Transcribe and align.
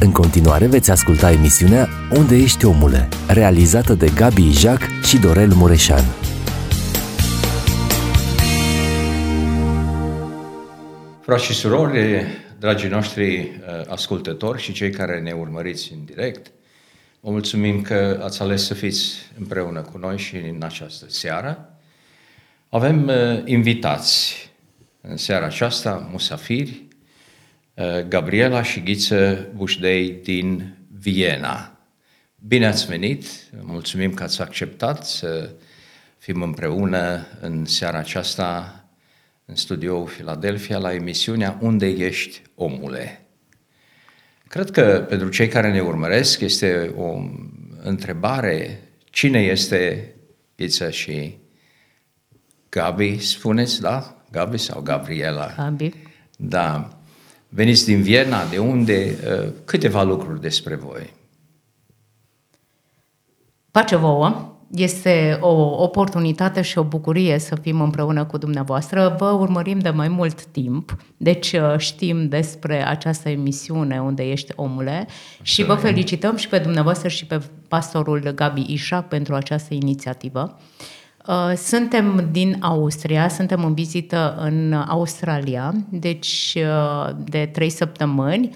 În 0.00 0.12
continuare 0.12 0.66
veți 0.66 0.90
asculta 0.90 1.32
emisiunea 1.32 1.88
Unde 2.16 2.36
ești 2.36 2.64
omule, 2.64 3.08
realizată 3.28 3.94
de 3.94 4.10
Gabi 4.14 4.42
Ijac 4.42 4.80
și 5.02 5.18
Dorel 5.18 5.52
Mureșan. 5.52 6.04
Frați 11.20 11.44
și 11.44 11.52
surori, 11.52 12.26
dragii 12.58 12.88
noștri 12.88 13.38
uh, 13.38 13.48
ascultători 13.88 14.62
și 14.62 14.72
cei 14.72 14.90
care 14.90 15.20
ne 15.20 15.32
urmăriți 15.32 15.92
în 15.92 16.04
direct, 16.04 16.52
vă 17.20 17.30
mulțumim 17.30 17.82
că 17.82 18.20
ați 18.22 18.42
ales 18.42 18.64
să 18.66 18.74
fiți 18.74 19.14
împreună 19.38 19.80
cu 19.80 19.98
noi 19.98 20.18
și 20.18 20.36
în 20.36 20.62
această 20.62 21.04
seară. 21.08 21.78
Avem 22.68 23.06
uh, 23.06 23.42
invitați 23.44 24.34
în 25.00 25.16
seara 25.16 25.44
aceasta, 25.44 26.08
musafiri, 26.10 26.70
uh, 26.70 26.83
Gabriela 28.08 28.62
și 28.62 28.80
Ghiță 28.80 29.48
Bușdei 29.54 30.10
din 30.22 30.76
Viena. 30.98 31.78
Bine 32.46 32.66
ați 32.66 32.86
venit, 32.86 33.24
mulțumim 33.60 34.14
că 34.14 34.22
ați 34.22 34.40
acceptat 34.40 35.06
să 35.06 35.50
fim 36.18 36.42
împreună 36.42 37.26
în 37.40 37.64
seara 37.64 37.98
aceasta 37.98 38.78
în 39.44 39.54
studioul 39.54 40.06
Philadelphia 40.06 40.78
la 40.78 40.94
emisiunea 40.94 41.58
Unde 41.60 41.86
ești, 41.86 42.42
omule? 42.54 43.26
Cred 44.48 44.70
că 44.70 45.06
pentru 45.08 45.28
cei 45.28 45.48
care 45.48 45.70
ne 45.70 45.80
urmăresc 45.80 46.40
este 46.40 46.92
o 46.96 47.18
întrebare 47.82 48.80
cine 49.04 49.40
este 49.40 50.14
Ghiță 50.56 50.90
și 50.90 51.38
Gabi, 52.68 53.18
spuneți, 53.18 53.80
da? 53.80 54.24
Gabi 54.30 54.58
sau 54.58 54.80
Gabriela? 54.80 55.54
Gabi. 55.56 55.92
Da. 56.36 56.98
Veniți 57.56 57.84
din 57.84 58.02
Viena, 58.02 58.46
de 58.50 58.58
unde? 58.58 59.16
Uh, 59.44 59.52
câteva 59.64 60.02
lucruri 60.02 60.40
despre 60.40 60.74
voi. 60.74 61.12
Pace 63.70 63.96
vouă! 63.96 64.52
Este 64.70 65.38
o 65.40 65.82
oportunitate 65.82 66.62
și 66.62 66.78
o 66.78 66.82
bucurie 66.82 67.38
să 67.38 67.54
fim 67.54 67.80
împreună 67.80 68.24
cu 68.24 68.38
dumneavoastră. 68.38 69.16
Vă 69.18 69.30
urmărim 69.30 69.78
de 69.78 69.90
mai 69.90 70.08
mult 70.08 70.44
timp, 70.44 70.96
deci 71.16 71.52
uh, 71.52 71.74
știm 71.78 72.28
despre 72.28 72.86
această 72.86 73.28
emisiune 73.28 74.00
unde 74.00 74.30
ești 74.30 74.52
omule 74.56 75.06
și 75.42 75.64
vă 75.64 75.74
felicităm 75.74 76.36
și 76.36 76.48
pe 76.48 76.58
dumneavoastră 76.58 77.08
și 77.08 77.26
pe 77.26 77.40
pastorul 77.68 78.32
Gabi 78.34 78.64
Ișa 78.68 79.00
pentru 79.02 79.34
această 79.34 79.74
inițiativă. 79.74 80.58
Uh, 80.58 80.84
suntem 81.56 82.28
din 82.30 82.56
Austria, 82.60 83.28
suntem 83.28 83.64
în 83.64 83.74
vizită 83.74 84.36
în 84.38 84.72
Australia, 84.72 85.74
deci 85.88 86.56
uh, 86.56 87.10
de 87.24 87.50
trei 87.52 87.70
săptămâni 87.70 88.50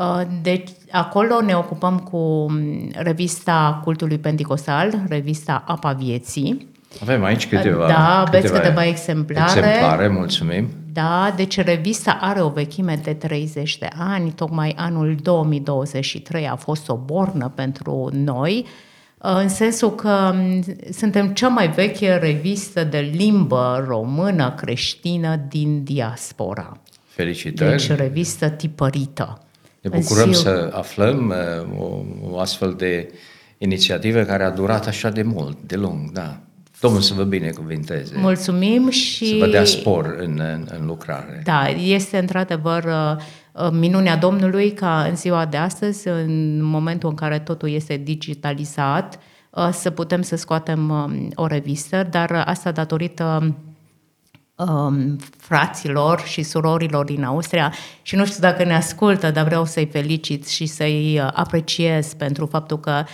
Uh, 0.00 0.20
deci, 0.42 0.68
acolo 0.90 1.40
ne 1.40 1.54
ocupăm 1.54 1.98
cu 1.98 2.46
mm, 2.50 2.90
revista 2.94 3.80
Cultului 3.84 4.18
Pentecostal, 4.18 5.02
revista 5.08 5.64
Apa 5.66 5.92
Vieții. 5.92 6.68
Avem 7.00 7.24
aici 7.24 7.48
câteva, 7.48 7.86
da, 7.86 8.20
aveți 8.20 8.46
câteva, 8.46 8.62
câteva 8.62 8.84
exemplare. 8.84 9.58
Exemplare, 9.58 10.08
mulțumim. 10.08 10.68
Da, 10.92 11.32
deci 11.36 11.60
revista 11.60 12.18
are 12.20 12.40
o 12.40 12.48
vechime 12.48 13.00
de 13.02 13.12
30 13.12 13.78
de 13.78 13.88
ani, 13.98 14.30
tocmai 14.30 14.74
anul 14.76 15.16
2023 15.22 16.48
a 16.48 16.56
fost 16.56 16.88
o 16.88 16.96
bornă 16.96 17.52
pentru 17.54 18.08
noi, 18.12 18.64
uh, 18.64 18.89
în 19.22 19.48
sensul 19.48 19.94
că 19.94 20.32
mm, 20.34 20.64
suntem 20.92 21.32
cea 21.32 21.48
mai 21.48 21.68
veche 21.68 22.16
revistă 22.16 22.84
de 22.84 22.98
limbă 22.98 23.84
română 23.86 24.54
creștină 24.56 25.40
din 25.48 25.84
diaspora. 25.84 26.80
Felicitări! 27.08 27.70
Deci 27.70 27.96
revistă 27.96 28.48
tipărită. 28.48 29.42
Ne 29.80 29.90
bucurăm 29.98 30.32
să 30.32 30.70
aflăm 30.72 31.34
uh, 31.72 31.80
o, 31.80 32.02
o 32.30 32.38
astfel 32.38 32.74
de 32.74 33.12
inițiativă 33.58 34.22
care 34.22 34.44
a 34.44 34.50
durat 34.50 34.86
așa 34.86 35.10
de 35.10 35.22
mult, 35.22 35.58
de 35.66 35.76
lung, 35.76 36.10
da. 36.10 36.40
Domnul 36.80 37.00
să 37.00 37.14
vă 37.14 37.22
binecuvinteze. 37.22 38.14
Mulțumim 38.16 38.90
și... 38.90 39.26
Să 39.26 39.34
vă 39.38 39.46
dea 39.46 39.64
spor 39.64 40.16
în, 40.18 40.40
în, 40.54 40.66
în 40.78 40.86
lucrare. 40.86 41.42
Da, 41.44 41.68
este 41.68 42.18
într-adevăr 42.18 42.84
uh, 42.84 43.16
uh, 43.16 43.22
minunea 43.72 44.16
Domnului 44.16 44.72
ca 44.72 45.02
în 45.02 45.16
ziua 45.16 45.46
de 45.46 45.56
astăzi, 45.56 46.08
în 46.08 46.62
momentul 46.62 47.08
în 47.08 47.14
care 47.14 47.38
totul 47.38 47.70
este 47.70 47.96
digitalizat, 47.96 49.18
să 49.70 49.90
putem 49.90 50.22
să 50.22 50.36
scoatem 50.36 50.90
um, 50.90 51.28
o 51.34 51.46
revistă, 51.46 52.06
dar 52.10 52.42
asta 52.46 52.70
datorită 52.70 53.54
um, 54.54 55.16
fraților 55.36 56.20
și 56.20 56.42
surorilor 56.42 57.04
din 57.04 57.24
Austria. 57.24 57.72
Și 58.02 58.16
nu 58.16 58.24
știu 58.24 58.40
dacă 58.40 58.64
ne 58.64 58.74
ascultă, 58.74 59.30
dar 59.30 59.44
vreau 59.44 59.64
să-i 59.64 59.86
felicit 59.86 60.48
și 60.48 60.66
să-i 60.66 61.20
uh, 61.20 61.30
apreciez 61.32 62.14
pentru 62.14 62.46
faptul 62.46 62.80
că 62.80 63.02
uh, 63.04 63.08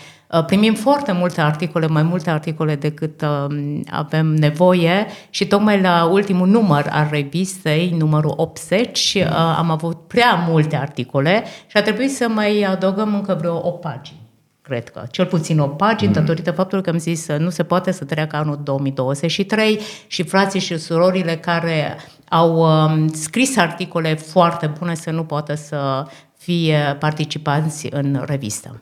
primim 0.47 0.75
foarte 0.75 1.13
multe 1.13 1.41
articole, 1.41 1.87
mai 1.87 2.03
multe 2.03 2.31
articole 2.31 2.75
decât 2.75 3.23
uh, 3.23 3.81
avem 3.91 4.27
nevoie 4.27 5.07
și 5.31 5.47
tocmai 5.47 5.81
la 5.81 6.09
ultimul 6.13 6.49
număr 6.49 6.87
al 6.91 7.09
revistei, 7.11 7.95
numărul 7.99 8.33
80, 8.37 9.15
uh, 9.17 9.25
am 9.57 9.71
avut 9.71 10.07
prea 10.07 10.45
multe 10.49 10.77
articole 10.77 11.45
și 11.67 11.77
a 11.77 11.83
trebuit 11.83 12.13
să 12.13 12.29
mai 12.29 12.63
adăugăm 12.63 13.15
încă 13.15 13.37
vreo 13.39 13.57
o 13.57 13.71
pagină 13.71 14.19
cred 14.63 14.89
că, 14.89 15.03
cel 15.11 15.27
puțin 15.27 15.59
o 15.59 15.67
pagină, 15.67 16.11
mm. 16.11 16.17
datorită 16.17 16.51
faptului 16.51 16.85
că 16.85 16.91
am 16.91 16.99
zis 16.99 17.27
că 17.27 17.37
nu 17.37 17.51
se 17.51 17.63
poate 17.63 17.93
să 17.93 18.05
treacă 18.05 18.37
anul 18.37 18.61
2023 18.63 19.81
și 20.07 20.23
frații 20.23 20.61
și 20.61 20.79
surorile 20.79 21.37
care 21.37 21.97
au 22.29 22.57
um, 22.57 23.09
scris 23.09 23.57
articole 23.57 24.15
foarte 24.15 24.73
bune 24.79 24.95
să 24.95 25.11
nu 25.11 25.25
poată 25.25 25.55
să 25.55 26.07
fie 26.39 26.97
participanți 26.99 27.87
în 27.91 28.23
revistă. 28.27 28.81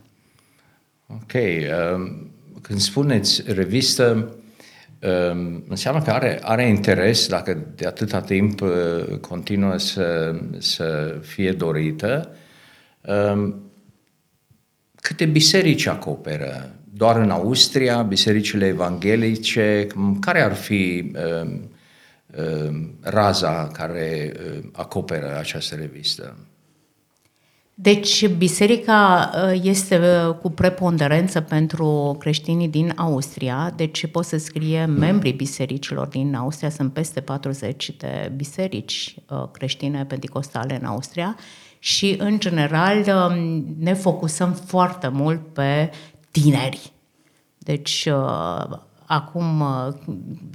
Ok. 1.06 1.32
Um, 1.94 2.30
când 2.62 2.80
spuneți 2.80 3.42
revistă, 3.52 4.36
um, 5.32 5.64
înseamnă 5.68 6.02
că 6.02 6.10
are, 6.10 6.38
are 6.42 6.68
interes, 6.68 7.28
dacă 7.28 7.66
de 7.74 7.86
atâta 7.86 8.20
timp 8.20 8.60
uh, 8.60 9.18
continuă 9.20 9.76
să, 9.76 10.34
să 10.58 11.18
fie 11.22 11.52
dorită, 11.52 12.36
um, 13.00 13.64
Câte 15.04 15.24
biserici 15.24 15.86
acoperă? 15.86 16.74
Doar 16.92 17.16
în 17.16 17.30
Austria, 17.30 18.02
bisericile 18.02 18.66
evanghelice? 18.66 19.86
Care 20.20 20.42
ar 20.42 20.54
fi 20.54 21.12
uh, 21.14 21.50
uh, 22.36 22.74
raza 23.00 23.68
care 23.72 24.32
uh, 24.36 24.64
acoperă 24.72 25.36
această 25.38 25.74
revistă? 25.74 26.36
Deci, 27.76 28.28
biserica 28.28 29.30
uh, 29.34 29.60
este 29.62 29.98
uh, 29.98 30.34
cu 30.34 30.50
preponderență 30.50 31.40
pentru 31.40 32.16
creștinii 32.18 32.68
din 32.68 32.92
Austria, 32.96 33.72
deci 33.76 34.06
pot 34.06 34.24
să 34.24 34.36
scrie 34.36 34.84
membrii 34.84 35.32
bisericilor 35.32 36.06
din 36.06 36.34
Austria, 36.34 36.70
sunt 36.70 36.92
peste 36.92 37.20
40 37.20 37.90
de 37.98 38.32
biserici 38.36 39.14
uh, 39.28 39.44
creștine 39.52 40.04
pentecostale 40.04 40.78
în 40.80 40.86
Austria. 40.86 41.36
Și, 41.78 42.14
în 42.18 42.38
general, 42.38 43.04
um, 43.06 43.64
ne 43.78 43.94
focusăm 43.94 44.52
foarte 44.52 45.08
mult 45.08 45.52
pe 45.52 45.90
tineri. 46.30 46.92
Deci, 47.58 48.08
uh, 48.10 48.78
acum, 49.06 49.60
uh, 49.60 49.94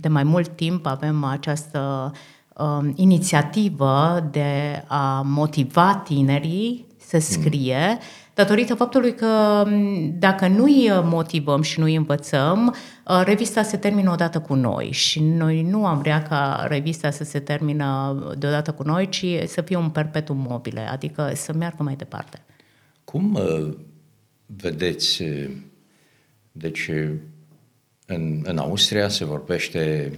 de 0.01 0.07
mai 0.07 0.23
mult 0.23 0.47
timp, 0.47 0.85
avem 0.85 1.23
această 1.23 2.11
um, 2.57 2.93
inițiativă 2.95 4.27
de 4.31 4.83
a 4.87 5.21
motiva 5.25 5.95
tinerii 5.95 6.87
să 7.09 7.19
scrie, 7.19 7.97
datorită 8.33 8.75
faptului 8.75 9.15
că 9.15 9.63
dacă 10.19 10.47
nu 10.47 10.63
îi 10.63 10.91
motivăm 11.03 11.61
și 11.61 11.79
nu 11.79 11.85
îi 11.85 11.95
învățăm, 11.95 12.75
uh, 13.07 13.21
revista 13.25 13.63
se 13.63 13.77
termină 13.77 14.11
odată 14.11 14.39
cu 14.39 14.53
noi 14.53 14.91
și 14.91 15.19
noi 15.19 15.61
nu 15.61 15.85
am 15.85 15.99
vrea 15.99 16.21
ca 16.21 16.65
revista 16.67 17.09
să 17.09 17.23
se 17.23 17.39
termină 17.39 18.17
deodată 18.37 18.71
cu 18.71 18.83
noi, 18.83 19.09
ci 19.09 19.25
să 19.45 19.61
fie 19.61 19.75
un 19.75 19.89
perpetuum 19.89 20.45
mobile, 20.49 20.79
adică 20.79 21.31
să 21.35 21.53
meargă 21.53 21.83
mai 21.83 21.95
departe. 21.95 22.41
Cum 23.03 23.33
uh, 23.33 23.73
vedeți, 24.45 25.21
uh, 25.21 25.49
deci 26.51 26.89
în, 28.05 28.41
în 28.43 28.57
Austria 28.57 29.07
se 29.07 29.25
vorbește 29.25 30.11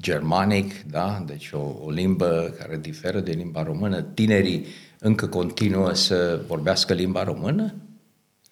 germanic, 0.00 0.82
da? 0.82 1.24
deci 1.26 1.50
o, 1.52 1.74
o 1.84 1.90
limbă 1.90 2.54
care 2.58 2.78
diferă 2.78 3.20
de 3.20 3.32
limba 3.32 3.62
română. 3.62 4.02
Tinerii 4.02 4.66
încă 4.98 5.26
continuă 5.26 5.92
să 5.92 6.40
vorbească 6.46 6.94
limba 6.94 7.24
română? 7.24 7.74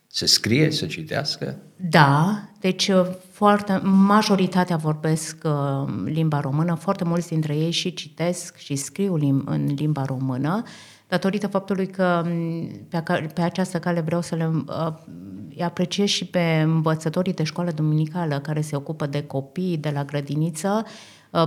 Să 0.06 0.26
scrie, 0.26 0.70
să 0.70 0.86
citească? 0.86 1.56
Da, 1.76 2.42
deci 2.60 2.88
uh, 2.88 3.06
foarte, 3.30 3.80
majoritatea 3.82 4.76
vorbesc 4.76 5.36
uh, 5.44 5.94
limba 6.04 6.40
română, 6.40 6.74
foarte 6.74 7.04
mulți 7.04 7.28
dintre 7.28 7.56
ei 7.56 7.70
și 7.70 7.94
citesc 7.94 8.56
și 8.56 8.76
scriu 8.76 9.18
lim- 9.18 9.44
în 9.44 9.74
limba 9.76 10.04
română, 10.04 10.62
datorită 11.08 11.46
faptului 11.46 11.86
că 11.86 12.22
mm, 12.26 12.68
pe, 12.88 13.02
pe 13.34 13.40
această 13.40 13.78
cale 13.78 14.00
vreau 14.00 14.20
să 14.20 14.34
le 14.34 14.50
uh, 14.66 14.92
apreciez 15.62 16.08
și 16.08 16.26
pe 16.26 16.60
învățătorii 16.64 17.32
de 17.32 17.42
școală 17.42 17.70
duminicală 17.70 18.40
care 18.40 18.60
se 18.60 18.76
ocupă 18.76 19.06
de 19.06 19.22
copii 19.22 19.76
de 19.76 19.90
la 19.90 20.04
grădiniță, 20.04 20.84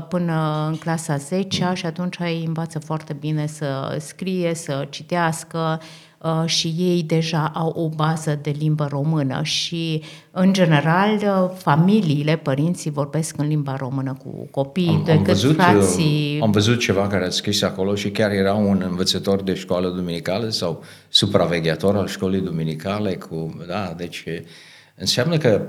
până 0.09 0.67
în 0.69 0.75
clasa 0.75 1.17
10 1.17 1.71
și 1.73 1.85
atunci 1.85 2.17
ei 2.17 2.43
învață 2.47 2.79
foarte 2.79 3.13
bine 3.13 3.47
să 3.47 3.97
scrie, 3.99 4.53
să 4.53 4.87
citească, 4.89 5.79
Uh, 6.23 6.43
și 6.45 6.73
ei 6.77 7.03
deja 7.03 7.51
au 7.55 7.69
o 7.69 7.89
bază 7.89 8.39
de 8.41 8.55
limbă 8.59 8.87
română. 8.89 9.39
Și, 9.43 10.03
în 10.31 10.53
general, 10.53 11.13
uh, 11.13 11.49
familiile, 11.57 12.37
părinții 12.37 12.91
vorbesc 12.91 13.37
în 13.37 13.47
limba 13.47 13.75
română 13.75 14.17
cu 14.23 14.47
copiii, 14.51 14.89
am, 14.89 15.03
decât 15.05 15.19
am 15.19 15.23
văzut, 15.23 15.55
frații... 15.55 16.39
Am 16.41 16.51
văzut 16.51 16.79
ceva 16.79 17.07
care 17.07 17.25
ați 17.25 17.35
scris 17.35 17.61
acolo 17.61 17.95
și 17.95 18.09
chiar 18.09 18.31
era 18.31 18.53
un 18.53 18.83
învățător 18.89 19.41
de 19.41 19.53
școală 19.53 19.89
duminicală 19.89 20.49
sau 20.49 20.83
supraveghetor 21.09 21.95
al 21.95 22.07
școlii 22.07 22.41
duminicale 22.41 23.15
cu... 23.15 23.63
Da, 23.67 23.93
deci 23.97 24.23
înseamnă 24.99 25.38
că 25.38 25.61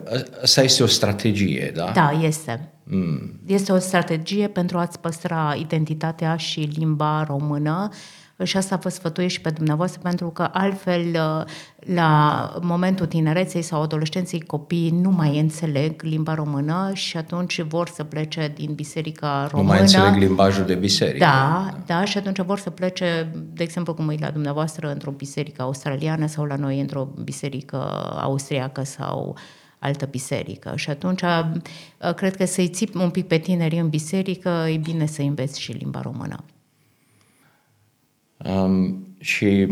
asta 0.43 0.63
este 0.63 0.83
o 0.83 0.87
strategie, 0.87 1.73
da? 1.75 1.91
Da, 1.95 2.11
este. 2.23 2.73
Mm. 2.85 3.41
Este 3.47 3.73
o 3.73 3.79
strategie 3.79 4.49
pentru 4.49 4.79
a-ți 4.79 5.01
păstra 5.01 5.55
identitatea 5.59 6.37
și 6.37 6.61
limba 6.61 7.25
română 7.25 7.89
și 8.45 8.57
asta 8.57 8.77
vă 8.77 8.89
sfătuiesc 8.89 9.35
și 9.35 9.41
pe 9.41 9.51
dumneavoastră, 9.51 10.01
pentru 10.03 10.29
că 10.29 10.49
altfel 10.53 11.07
uh, 11.07 11.45
la 11.95 12.53
momentul 12.63 13.07
tinereței 13.07 13.63
sau 13.63 13.83
adolescenței 13.83 14.41
copiii 14.41 14.91
nu 14.91 15.11
mai 15.11 15.39
înțeleg 15.39 16.03
limba 16.03 16.35
română 16.35 16.91
și 16.95 17.17
atunci 17.17 17.61
vor 17.61 17.89
să 17.89 18.05
plece 18.05 18.53
din 18.55 18.73
biserica 18.75 19.49
română. 19.51 19.63
Nu 19.63 19.75
mai 19.75 19.81
înțeleg 19.81 20.17
limbajul 20.29 20.65
de 20.65 20.75
biserică. 20.75 21.25
Da, 21.25 21.69
da, 21.87 21.95
da, 21.95 22.05
și 22.05 22.19
atunci 22.19 22.41
vor 22.41 22.59
să 22.59 22.71
plece, 22.71 23.33
de 23.53 23.63
exemplu, 23.63 23.95
cum 23.95 24.09
e 24.09 24.17
la 24.21 24.31
dumneavoastră, 24.31 24.91
într-o 24.91 25.11
biserică 25.11 25.63
australiană 25.63 26.27
sau 26.27 26.45
la 26.45 26.57
noi 26.57 26.81
într-o 26.81 27.09
biserică 27.25 27.77
austriacă 28.21 28.83
sau 28.85 29.37
altă 29.79 30.07
biserică. 30.07 30.73
Și 30.75 30.91
atunci 30.91 31.23
uh, 31.23 32.15
cred 32.15 32.37
că 32.37 32.45
să-i 32.45 32.69
țip 32.69 32.95
un 32.95 33.11
pic 33.11 33.27
pe 33.27 33.39
tineri 33.39 33.79
în 33.79 33.89
biserică, 33.89 34.67
e 34.69 34.77
bine 34.77 35.07
să 35.07 35.23
înveți 35.23 35.61
și 35.61 35.73
limba 35.73 36.01
română. 36.01 36.45
Um, 38.45 39.07
și 39.21 39.69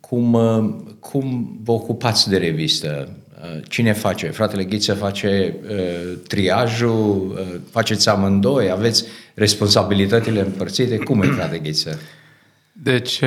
cum, 0.00 0.32
uh, 0.32 0.74
cum 1.00 1.58
vă 1.62 1.72
ocupați 1.72 2.28
de 2.28 2.36
revistă? 2.36 3.18
Uh, 3.42 3.62
cine 3.68 3.92
face? 3.92 4.26
Fratele 4.26 4.64
Ghiță 4.64 4.94
face 4.94 5.56
uh, 5.70 6.18
triajul? 6.28 7.30
Uh, 7.30 7.60
faceți 7.70 8.08
amândoi? 8.08 8.70
Aveți 8.70 9.04
responsabilitățile 9.34 10.40
împărțite? 10.40 10.96
Cum 10.96 11.22
e, 11.22 11.26
frate 11.26 11.58
Ghiță? 11.58 11.98
Deci, 12.72 13.20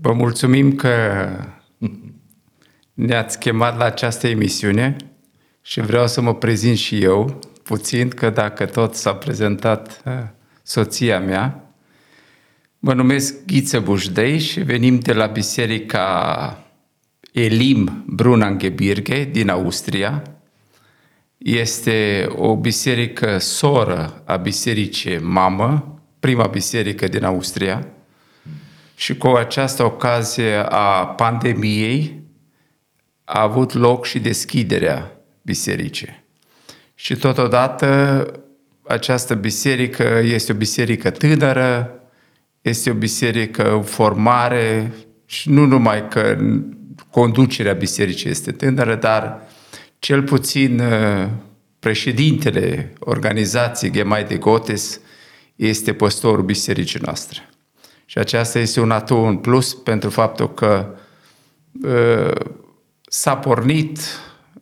vă 0.00 0.12
mulțumim 0.12 0.74
că 0.74 0.90
ne-ați 2.94 3.38
chemat 3.38 3.78
la 3.78 3.84
această 3.84 4.28
emisiune 4.28 4.96
și 5.62 5.80
vreau 5.80 6.06
să 6.06 6.20
mă 6.20 6.34
prezint 6.34 6.76
și 6.76 7.02
eu 7.02 7.38
puțin, 7.62 8.08
că 8.08 8.30
dacă 8.30 8.64
tot 8.64 8.94
s-a 8.94 9.14
prezentat 9.14 10.02
soția 10.62 11.20
mea, 11.20 11.69
Mă 12.82 12.94
numesc 12.94 13.34
Ghiță 13.46 13.80
Bujdei 13.80 14.38
și 14.38 14.60
venim 14.60 14.98
de 14.98 15.12
la 15.12 15.26
biserica 15.26 16.64
Elim 17.32 18.04
Brunangebirge 18.06 19.24
din 19.24 19.48
Austria. 19.48 20.22
Este 21.38 22.28
o 22.36 22.56
biserică 22.56 23.38
soră 23.38 24.22
a 24.24 24.36
bisericii 24.36 25.18
mamă, 25.18 26.00
prima 26.20 26.46
biserică 26.46 27.08
din 27.08 27.24
Austria. 27.24 27.86
Și 28.96 29.16
cu 29.16 29.28
această 29.28 29.84
ocazie 29.84 30.56
a 30.68 31.06
pandemiei 31.06 32.22
a 33.24 33.42
avut 33.42 33.72
loc 33.72 34.06
și 34.06 34.18
deschiderea 34.18 35.16
bisericii. 35.42 36.24
Și 36.94 37.16
totodată 37.16 38.24
această 38.86 39.34
biserică 39.34 40.20
este 40.22 40.52
o 40.52 40.56
biserică 40.56 41.10
tânără, 41.10 41.94
este 42.62 42.90
o 42.90 42.94
biserică 42.94 43.72
în 43.72 43.82
formare 43.82 44.92
și 45.26 45.50
nu 45.50 45.64
numai 45.64 46.08
că 46.08 46.38
conducerea 47.10 47.72
bisericii 47.72 48.30
este 48.30 48.52
tânără, 48.52 48.94
dar 48.94 49.40
cel 49.98 50.22
puțin 50.22 50.80
uh, 50.80 51.28
președintele 51.78 52.92
organizației 52.98 53.90
Gemai 53.90 54.24
de 54.24 54.36
Gotes 54.36 55.00
este 55.56 55.92
păstorul 55.92 56.44
bisericii 56.44 57.00
noastre. 57.02 57.48
Și 58.04 58.18
aceasta 58.18 58.58
este 58.58 58.80
un 58.80 58.90
atu 58.90 59.16
în 59.16 59.36
plus 59.36 59.74
pentru 59.74 60.10
faptul 60.10 60.54
că 60.54 60.94
uh, 61.82 62.30
s-a 63.02 63.36
pornit, 63.36 63.98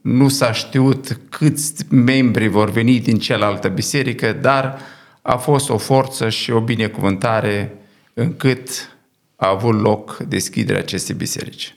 nu 0.00 0.28
s-a 0.28 0.52
știut 0.52 1.20
câți 1.30 1.74
membri 1.90 2.48
vor 2.48 2.70
veni 2.70 3.00
din 3.00 3.18
cealaltă 3.18 3.68
biserică, 3.68 4.32
dar 4.32 4.78
a 5.22 5.36
fost 5.36 5.70
o 5.70 5.76
forță 5.78 6.28
și 6.28 6.50
o 6.50 6.60
binecuvântare 6.60 7.77
încât 8.18 8.96
a 9.36 9.48
avut 9.48 9.80
loc 9.80 10.16
deschiderea 10.16 10.80
acestei 10.80 11.14
biserici. 11.14 11.76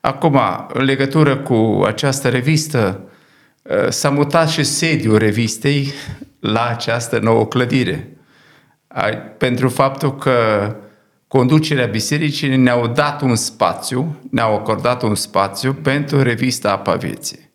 Acum, 0.00 0.40
în 0.72 0.84
legătură 0.84 1.36
cu 1.36 1.82
această 1.86 2.28
revistă, 2.28 3.00
ă, 3.68 3.90
s-a 3.90 4.10
mutat 4.10 4.48
și 4.48 4.64
sediul 4.64 5.18
revistei 5.18 5.92
la 6.40 6.66
această 6.66 7.18
nouă 7.18 7.46
clădire. 7.46 8.08
Pentru 9.38 9.68
faptul 9.68 10.16
că 10.16 10.36
conducerea 11.28 11.86
bisericii 11.86 12.56
ne-au 12.56 12.86
dat 12.86 13.20
un 13.20 13.36
spațiu, 13.36 14.16
ne-au 14.30 14.54
acordat 14.54 15.02
un 15.02 15.14
spațiu 15.14 15.74
pentru 15.74 16.22
revista 16.22 16.70
Apa 16.70 16.94
Vieții. 16.94 17.50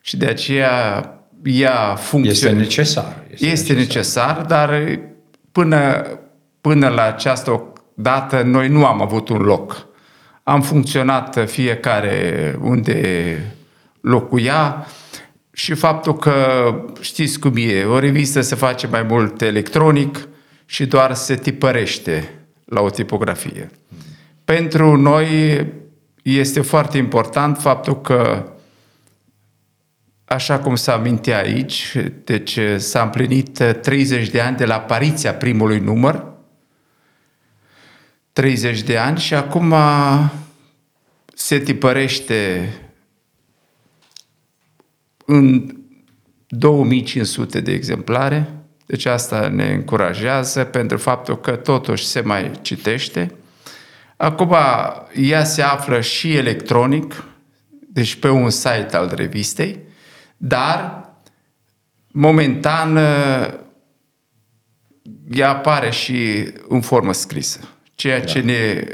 Și 0.00 0.16
de 0.16 0.26
aceea 0.26 1.06
ea 1.42 1.94
funcționează. 1.94 2.46
Este 2.46 2.60
necesar. 2.60 3.24
Este, 3.30 3.46
este 3.46 3.72
necesar. 3.72 4.36
necesar, 4.36 4.46
dar 4.46 4.98
până, 5.52 6.06
Până 6.62 6.88
la 6.88 7.02
această 7.02 7.72
dată, 7.94 8.42
noi 8.42 8.68
nu 8.68 8.86
am 8.86 9.02
avut 9.02 9.28
un 9.28 9.40
loc. 9.40 9.86
Am 10.42 10.62
funcționat 10.62 11.44
fiecare 11.46 12.56
unde 12.60 13.38
locuia 14.00 14.86
și 15.52 15.74
faptul 15.74 16.16
că 16.16 16.34
știți 17.00 17.38
cum 17.38 17.52
e, 17.56 17.84
o 17.84 17.98
revistă 17.98 18.40
se 18.40 18.54
face 18.54 18.86
mai 18.86 19.02
mult 19.02 19.40
electronic 19.40 20.28
și 20.64 20.86
doar 20.86 21.14
se 21.14 21.34
tipărește 21.34 22.30
la 22.64 22.80
o 22.80 22.90
tipografie. 22.90 23.70
Pentru 24.44 24.96
noi 24.96 25.66
este 26.22 26.60
foarte 26.60 26.98
important 26.98 27.58
faptul 27.58 28.00
că 28.00 28.46
Așa 30.24 30.58
cum 30.58 30.74
s-a 30.74 30.92
amintit 30.92 31.34
aici, 31.34 31.96
deci 32.24 32.58
s-a 32.76 33.02
împlinit 33.02 33.62
30 33.82 34.28
de 34.28 34.40
ani 34.40 34.56
de 34.56 34.64
la 34.64 34.74
apariția 34.74 35.34
primului 35.34 35.78
număr 35.78 36.31
30 38.32 38.82
de 38.82 38.98
ani 38.98 39.18
și 39.18 39.34
acum 39.34 39.74
se 41.34 41.58
tipărește 41.58 42.72
în 45.26 45.74
2500 46.48 47.60
de 47.60 47.72
exemplare, 47.72 48.48
deci 48.86 49.04
asta 49.04 49.48
ne 49.48 49.72
încurajează 49.72 50.64
pentru 50.64 50.96
faptul 50.96 51.40
că 51.40 51.56
totuși 51.56 52.06
se 52.06 52.20
mai 52.20 52.50
citește. 52.62 53.34
Acum 54.16 54.56
ea 55.14 55.44
se 55.44 55.62
află 55.62 56.00
și 56.00 56.36
electronic, 56.36 57.24
deci 57.88 58.14
pe 58.14 58.28
un 58.28 58.50
site 58.50 58.88
al 58.92 59.12
revistei, 59.14 59.78
dar 60.36 61.04
momentan 62.08 62.96
ea 65.30 65.48
apare 65.48 65.90
și 65.90 66.48
în 66.68 66.80
formă 66.80 67.12
scrisă 67.12 67.71
ceea 68.02 68.18
da. 68.18 68.24
ce 68.24 68.40
ne, 68.40 68.84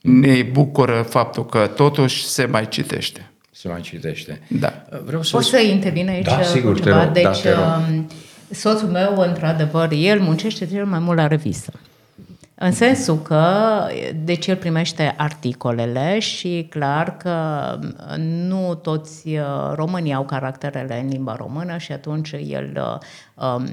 ne 0.00 0.42
bucură 0.42 1.02
faptul 1.08 1.46
că 1.46 1.66
totuși 1.66 2.24
se 2.24 2.44
mai 2.44 2.68
citește. 2.68 3.30
Se 3.50 3.68
mai 3.68 3.80
citește. 3.80 4.40
Da. 4.48 4.84
Vreau 5.04 5.22
să 5.22 5.36
Poți 5.36 5.48
să 5.48 5.60
intervin 5.60 6.08
aici 6.08 6.24
da, 6.24 6.42
sigur, 6.42 6.80
ceva? 6.80 6.98
Te 6.98 7.04
rog, 7.04 7.12
deci, 7.12 7.22
da, 7.22 7.50
te 7.50 7.52
rog. 7.52 7.64
Um, 7.64 8.10
soțul 8.50 8.88
meu, 8.88 9.16
într-adevăr, 9.16 9.88
el 9.92 10.20
muncește 10.20 10.66
cel 10.66 10.84
mai 10.84 10.98
mult 10.98 11.16
la 11.16 11.26
revistă. 11.26 11.72
În 12.54 12.72
sensul 12.72 13.22
că, 13.22 13.46
deci 14.24 14.46
el 14.46 14.56
primește 14.56 15.14
articolele 15.16 16.18
și 16.18 16.66
clar 16.70 17.16
că 17.16 17.78
nu 18.18 18.74
toți 18.74 19.28
uh, 19.28 19.72
românii 19.74 20.14
au 20.14 20.24
caracterele 20.24 21.00
în 21.00 21.08
limba 21.08 21.36
română 21.36 21.76
și 21.78 21.92
atunci 21.92 22.32
el 22.32 22.98
uh, 23.36 23.44
um, 23.44 23.66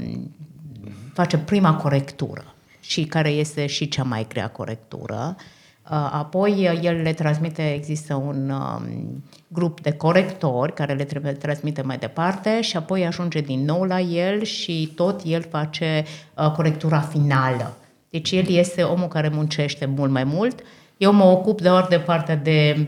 face 1.13 1.37
prima 1.37 1.75
corectură 1.75 2.53
și 2.89 3.03
care 3.03 3.29
este 3.29 3.65
și 3.65 3.87
cea 3.87 4.03
mai 4.03 4.25
grea 4.27 4.47
corectură. 4.47 5.35
Uh, 5.37 6.09
apoi 6.11 6.51
uh, 6.51 6.79
el 6.83 7.01
le 7.01 7.13
transmite, 7.13 7.73
există 7.73 8.13
un 8.13 8.49
um, 8.49 9.23
grup 9.47 9.81
de 9.81 9.91
corectori 9.91 10.73
care 10.73 10.93
le 10.93 11.03
trebuie 11.03 11.31
transmite 11.31 11.81
mai 11.81 11.97
departe 11.97 12.61
și 12.61 12.77
apoi 12.77 13.05
ajunge 13.05 13.41
din 13.41 13.65
nou 13.65 13.83
la 13.83 13.99
el 13.99 14.43
și 14.43 14.91
tot 14.95 15.21
el 15.25 15.45
face 15.49 16.05
uh, 16.35 16.51
corectura 16.51 16.99
finală. 16.99 17.77
Deci 18.09 18.31
el 18.31 18.47
este 18.47 18.81
omul 18.81 19.07
care 19.07 19.29
muncește 19.29 19.85
mult 19.85 20.11
mai 20.11 20.23
mult. 20.23 20.59
Eu 20.97 21.13
mă 21.13 21.23
ocup 21.23 21.61
doar 21.61 21.87
de 21.89 21.99
partea 21.99 22.35
de 22.35 22.87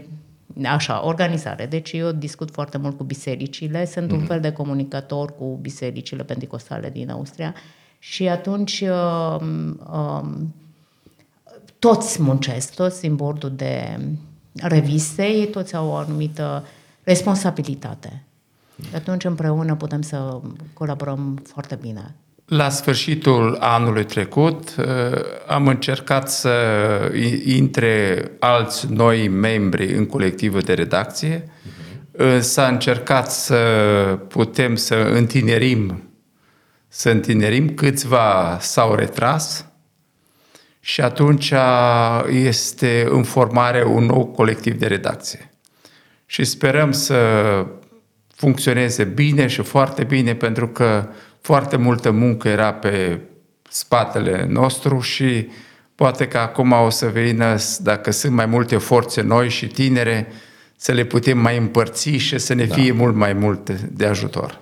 așa, 0.63 1.05
organizare. 1.05 1.65
Deci 1.65 1.91
eu 1.91 2.11
discut 2.11 2.51
foarte 2.51 2.77
mult 2.77 2.97
cu 2.97 3.03
bisericile, 3.03 3.85
sunt 3.85 4.07
mm-hmm. 4.07 4.11
un 4.11 4.17
mhm. 4.17 4.27
fel 4.27 4.39
de 4.39 4.51
comunicator 4.51 5.35
cu 5.35 5.59
bisericile 5.61 6.23
pentecostale 6.23 6.89
din 6.89 7.09
Austria 7.09 7.55
Și 8.03 8.27
atunci 8.27 8.81
uh, 8.81 9.35
uh, 9.91 10.29
toți 11.79 12.21
muncesc, 12.21 12.73
toți 12.73 13.01
din 13.01 13.15
bordul 13.15 13.51
de 13.55 13.99
reviste, 14.53 15.23
ei 15.23 15.47
toți 15.47 15.75
au 15.75 15.87
o 15.87 15.95
anumită 15.95 16.65
responsabilitate. 17.03 18.23
Și 18.89 18.95
atunci 18.95 19.23
împreună 19.23 19.75
putem 19.75 20.01
să 20.01 20.39
colaborăm 20.73 21.41
foarte 21.47 21.77
bine. 21.81 22.15
La 22.45 22.69
sfârșitul 22.69 23.57
anului 23.59 24.05
trecut 24.05 24.75
uh, 24.77 24.85
am 25.47 25.67
încercat 25.67 26.29
să 26.29 26.55
intre 27.45 28.23
alți 28.39 28.91
noi 28.91 29.27
membri 29.27 29.93
în 29.93 30.05
colectivul 30.05 30.61
de 30.61 30.73
redacție. 30.73 31.39
Uh-huh. 31.39 32.39
S-a 32.39 32.67
încercat 32.67 33.31
să 33.31 33.57
putem 34.27 34.75
să 34.75 34.95
întinerim, 34.95 36.10
să 36.93 37.09
întinerim, 37.09 37.69
câțiva 37.69 38.57
s-au 38.61 38.95
retras 38.95 39.65
și 40.79 41.01
atunci 41.01 41.53
este 42.29 43.07
în 43.09 43.23
formare 43.23 43.83
un 43.83 44.05
nou 44.05 44.25
colectiv 44.25 44.79
de 44.79 44.87
redacție. 44.87 45.51
Și 46.25 46.43
sperăm 46.43 46.91
să 46.91 47.17
funcționeze 48.35 49.03
bine 49.03 49.47
și 49.47 49.61
foarte 49.61 50.03
bine 50.03 50.35
pentru 50.35 50.67
că 50.67 51.09
foarte 51.41 51.77
multă 51.77 52.11
muncă 52.11 52.47
era 52.47 52.73
pe 52.73 53.19
spatele 53.69 54.45
nostru 54.49 54.99
și 54.99 55.49
poate 55.95 56.27
că 56.27 56.37
acum 56.37 56.71
o 56.71 56.89
să 56.89 57.07
vină, 57.07 57.55
dacă 57.79 58.11
sunt 58.11 58.33
mai 58.33 58.45
multe 58.45 58.77
forțe 58.77 59.21
noi 59.21 59.49
și 59.49 59.67
tinere, 59.67 60.27
să 60.75 60.91
le 60.91 61.03
putem 61.03 61.37
mai 61.37 61.57
împărți 61.57 62.09
și 62.09 62.37
să 62.37 62.53
ne 62.53 62.65
da. 62.65 62.75
fie 62.75 62.91
mult 62.91 63.15
mai 63.15 63.33
mult 63.33 63.69
de 63.69 64.05
ajutor. 64.05 64.60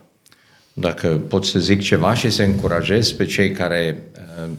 Dacă 0.79 1.17
pot 1.17 1.45
să 1.45 1.59
zic 1.59 1.81
ceva 1.81 2.13
și 2.13 2.29
să 2.29 2.43
încurajez 2.43 3.12
pe 3.12 3.25
cei 3.25 3.51
care 3.51 4.03
uh, 4.43 4.50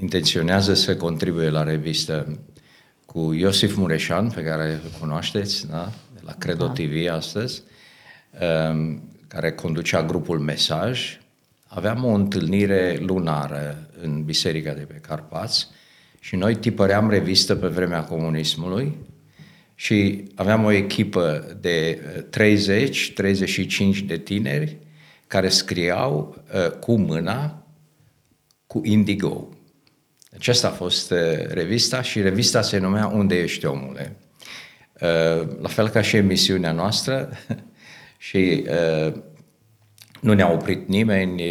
intenționează 0.00 0.74
să 0.74 0.96
contribuie 0.96 1.48
la 1.48 1.62
revistă 1.62 2.38
cu 3.04 3.32
Iosif 3.32 3.76
Mureșan, 3.76 4.30
pe 4.30 4.42
care 4.42 4.70
îl 4.72 4.90
cunoașteți, 5.00 5.68
da? 5.68 5.92
de 6.14 6.20
la 6.24 6.32
Credo 6.38 6.66
da. 6.66 6.72
TV 6.72 7.10
astăzi, 7.10 7.62
uh, 8.32 8.96
care 9.28 9.52
conducea 9.52 10.02
grupul 10.02 10.38
Mesaj, 10.38 11.20
aveam 11.66 12.04
o 12.04 12.12
întâlnire 12.12 12.98
lunară 13.00 13.88
în 14.02 14.24
biserica 14.24 14.72
de 14.72 14.82
pe 14.82 14.94
Carpați 14.94 15.68
și 16.20 16.36
noi 16.36 16.56
tipăream 16.56 17.10
revistă 17.10 17.54
pe 17.54 17.66
vremea 17.66 18.04
comunismului 18.04 18.96
și 19.74 20.24
aveam 20.34 20.64
o 20.64 20.72
echipă 20.72 21.56
de 21.60 22.00
30-35 22.30 24.06
de 24.06 24.16
tineri 24.16 24.82
care 25.34 25.48
scriau 25.48 26.36
uh, 26.54 26.70
cu 26.70 26.96
mâna 26.96 27.62
cu 28.66 28.80
indigo. 28.84 29.48
Aceasta 30.34 30.66
a 30.66 30.70
fost 30.70 31.10
uh, 31.10 31.18
revista 31.46 32.02
și 32.02 32.20
revista 32.20 32.62
se 32.62 32.78
numea 32.78 33.06
Unde 33.06 33.34
ești 33.34 33.66
omule? 33.66 34.16
Uh, 35.00 35.48
la 35.60 35.68
fel 35.68 35.88
ca 35.88 36.00
și 36.00 36.16
emisiunea 36.16 36.72
noastră 36.72 37.28
și 38.28 38.66
uh, 38.68 39.14
nu 40.20 40.32
ne-a 40.32 40.50
oprit 40.50 40.88
nimeni 40.88 41.42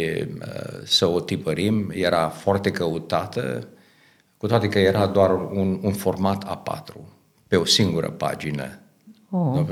să 0.84 1.06
o 1.06 1.20
tipărim, 1.20 1.90
era 1.94 2.28
foarte 2.28 2.70
căutată, 2.70 3.68
cu 4.36 4.46
toate 4.46 4.68
că 4.68 4.78
era 4.78 5.06
doar 5.06 5.30
un, 5.30 5.78
un 5.82 5.92
format 5.92 6.62
A4, 6.62 6.94
pe 7.46 7.56
o 7.56 7.64
singură 7.64 8.10
pagină. 8.10 8.78
Oh. 9.30 9.66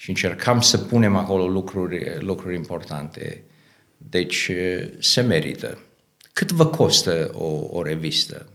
Și 0.00 0.08
încercam 0.08 0.60
să 0.60 0.78
punem 0.78 1.16
acolo 1.16 1.46
lucruri, 1.46 2.16
lucruri 2.20 2.54
importante. 2.54 3.42
Deci 3.96 4.50
se 4.98 5.20
merită. 5.20 5.78
Cât 6.32 6.52
vă 6.52 6.66
costă 6.66 7.30
o, 7.34 7.66
o 7.70 7.82
revistă? 7.82 8.46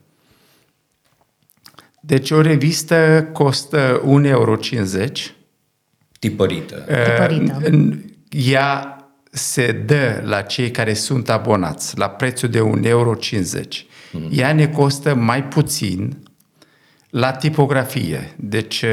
Deci 1.99 2.31
o 2.31 2.41
revistă 2.41 3.29
costă 3.33 4.01
1,50 4.01 4.05
euro. 4.23 4.57
Tipărită. 6.19 6.75
Tipărită. 6.75 7.61
Ea 8.29 8.97
se 9.31 9.71
dă 9.71 10.21
la 10.23 10.41
cei 10.41 10.71
care 10.71 10.93
sunt 10.93 11.29
abonați 11.29 11.97
la 11.97 12.09
prețul 12.09 12.49
de 12.49 12.59
1,50 12.59 12.63
euro. 12.83 13.17
Mm. 14.11 14.29
Ea 14.31 14.53
ne 14.53 14.67
costă 14.67 15.15
mai 15.15 15.43
puțin 15.43 16.17
la 17.15 17.31
tipografie. 17.31 18.33
Deci 18.35 18.85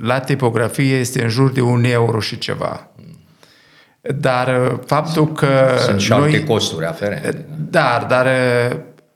la 0.00 0.20
tipografie 0.20 0.96
este 0.96 1.22
în 1.22 1.28
jur 1.28 1.50
de 1.50 1.60
1 1.60 1.86
euro 1.86 2.20
și 2.20 2.38
ceva. 2.38 2.90
Dar 4.00 4.78
faptul 4.86 5.32
că... 5.32 5.76
Sunt 5.78 6.00
și 6.00 6.12
alte 6.12 6.44
costuri 6.44 6.86
aferente. 6.86 7.46
Dar, 7.70 8.04
dar 8.08 8.26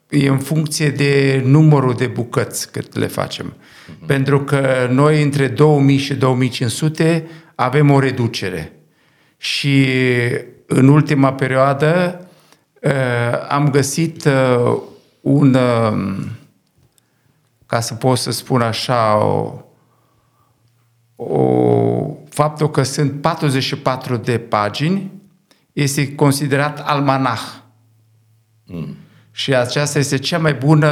e 0.08 0.28
în 0.28 0.38
funcție 0.38 0.88
de 0.88 1.42
numărul 1.44 1.94
de 1.94 2.06
bucăți 2.06 2.70
cât 2.70 2.96
le 2.96 3.06
facem. 3.06 3.54
Mm-hmm. 3.54 4.06
Pentru 4.06 4.44
că 4.44 4.88
noi 4.90 5.22
între 5.22 5.46
2000 5.48 5.96
și 5.96 6.14
2500 6.14 7.28
avem 7.54 7.90
o 7.90 7.98
reducere. 7.98 8.72
Și 9.36 9.86
în 10.66 10.88
ultima 10.88 11.32
perioadă 11.32 12.20
uh, 12.80 12.90
am 13.48 13.70
găsit 13.70 14.24
uh, 14.24 14.76
un, 15.20 15.54
uh, 15.54 16.16
ca 17.70 17.80
să 17.80 17.94
pot 17.94 18.18
să 18.18 18.30
spun 18.30 18.60
așa, 18.60 19.16
o, 19.16 19.52
o, 21.16 22.16
faptul 22.28 22.70
că 22.70 22.82
sunt 22.82 23.20
44 23.20 24.16
de 24.16 24.38
pagini 24.38 25.10
este 25.72 26.14
considerat 26.14 26.82
almanah. 26.84 27.40
Mm. 28.66 28.96
Și 29.30 29.54
aceasta 29.54 29.98
este 29.98 30.18
cea 30.18 30.38
mai 30.38 30.54
bună, 30.54 30.90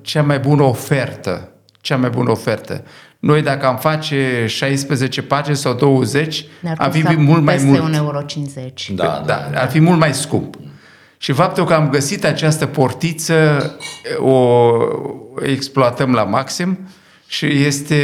cea 0.00 0.22
mai 0.22 0.38
bună 0.38 0.62
ofertă. 0.62 1.52
Cea 1.80 1.96
mai 1.96 2.10
bună 2.10 2.30
ofertă. 2.30 2.84
Noi 3.18 3.42
dacă 3.42 3.66
am 3.66 3.76
face 3.76 4.46
16 4.48 5.22
pagini 5.22 5.56
sau 5.56 5.74
20, 5.74 6.44
ar 6.76 6.90
fi 6.90 7.16
mult 7.16 7.42
mai 7.42 7.58
mult. 7.62 7.90
1,50 7.90 7.94
euro. 7.96 8.24
Da, 8.88 9.04
da, 9.04 9.22
da, 9.26 9.48
da, 9.52 9.60
ar 9.60 9.70
fi 9.70 9.80
mult 9.80 9.98
mai 9.98 10.14
scump. 10.14 10.56
Și 11.18 11.32
faptul 11.32 11.64
că 11.64 11.74
am 11.74 11.88
găsit 11.90 12.24
această 12.24 12.66
portiță, 12.66 13.76
o 14.18 14.72
exploatăm 15.42 16.12
la 16.12 16.24
maxim 16.24 16.78
și 17.26 17.46
este 17.46 17.96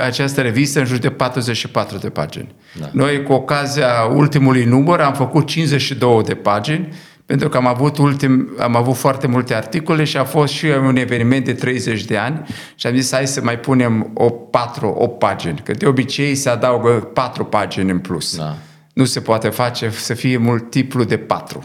această 0.00 0.40
revistă 0.40 0.78
în 0.78 0.84
jur 0.84 0.98
de 0.98 1.10
44 1.10 1.98
de 1.98 2.10
pagini. 2.10 2.54
Da. 2.80 2.88
Noi, 2.92 3.22
cu 3.22 3.32
ocazia 3.32 3.88
ultimului 4.14 4.64
număr, 4.64 5.00
am 5.00 5.14
făcut 5.14 5.46
52 5.46 6.22
de 6.22 6.34
pagini 6.34 6.88
pentru 7.30 7.48
că 7.48 7.56
am 7.56 7.66
avut, 7.66 7.98
ultim, 7.98 8.50
am 8.58 8.76
avut 8.76 8.96
foarte 8.96 9.26
multe 9.26 9.54
articole 9.54 10.04
și 10.04 10.16
a 10.16 10.24
fost 10.24 10.52
și 10.52 10.66
un 10.66 10.96
eveniment 10.96 11.44
de 11.44 11.52
30 11.52 12.04
de 12.04 12.16
ani 12.16 12.46
și 12.74 12.86
am 12.86 12.94
zis 12.94 13.12
hai 13.12 13.26
să 13.26 13.40
mai 13.42 13.58
punem 13.58 14.10
o 14.14 14.30
patru, 14.30 14.88
o 14.88 15.06
pagini, 15.06 15.60
că 15.64 15.72
de 15.72 15.86
obicei 15.86 16.34
se 16.34 16.48
adaugă 16.48 16.90
patru 16.90 17.44
pagini 17.44 17.90
în 17.90 17.98
plus. 17.98 18.36
Da. 18.36 18.56
Nu 18.92 19.04
se 19.04 19.20
poate 19.20 19.48
face 19.48 19.90
să 19.90 20.14
fie 20.14 20.36
multiplu 20.36 21.04
de 21.04 21.16
patru. 21.16 21.64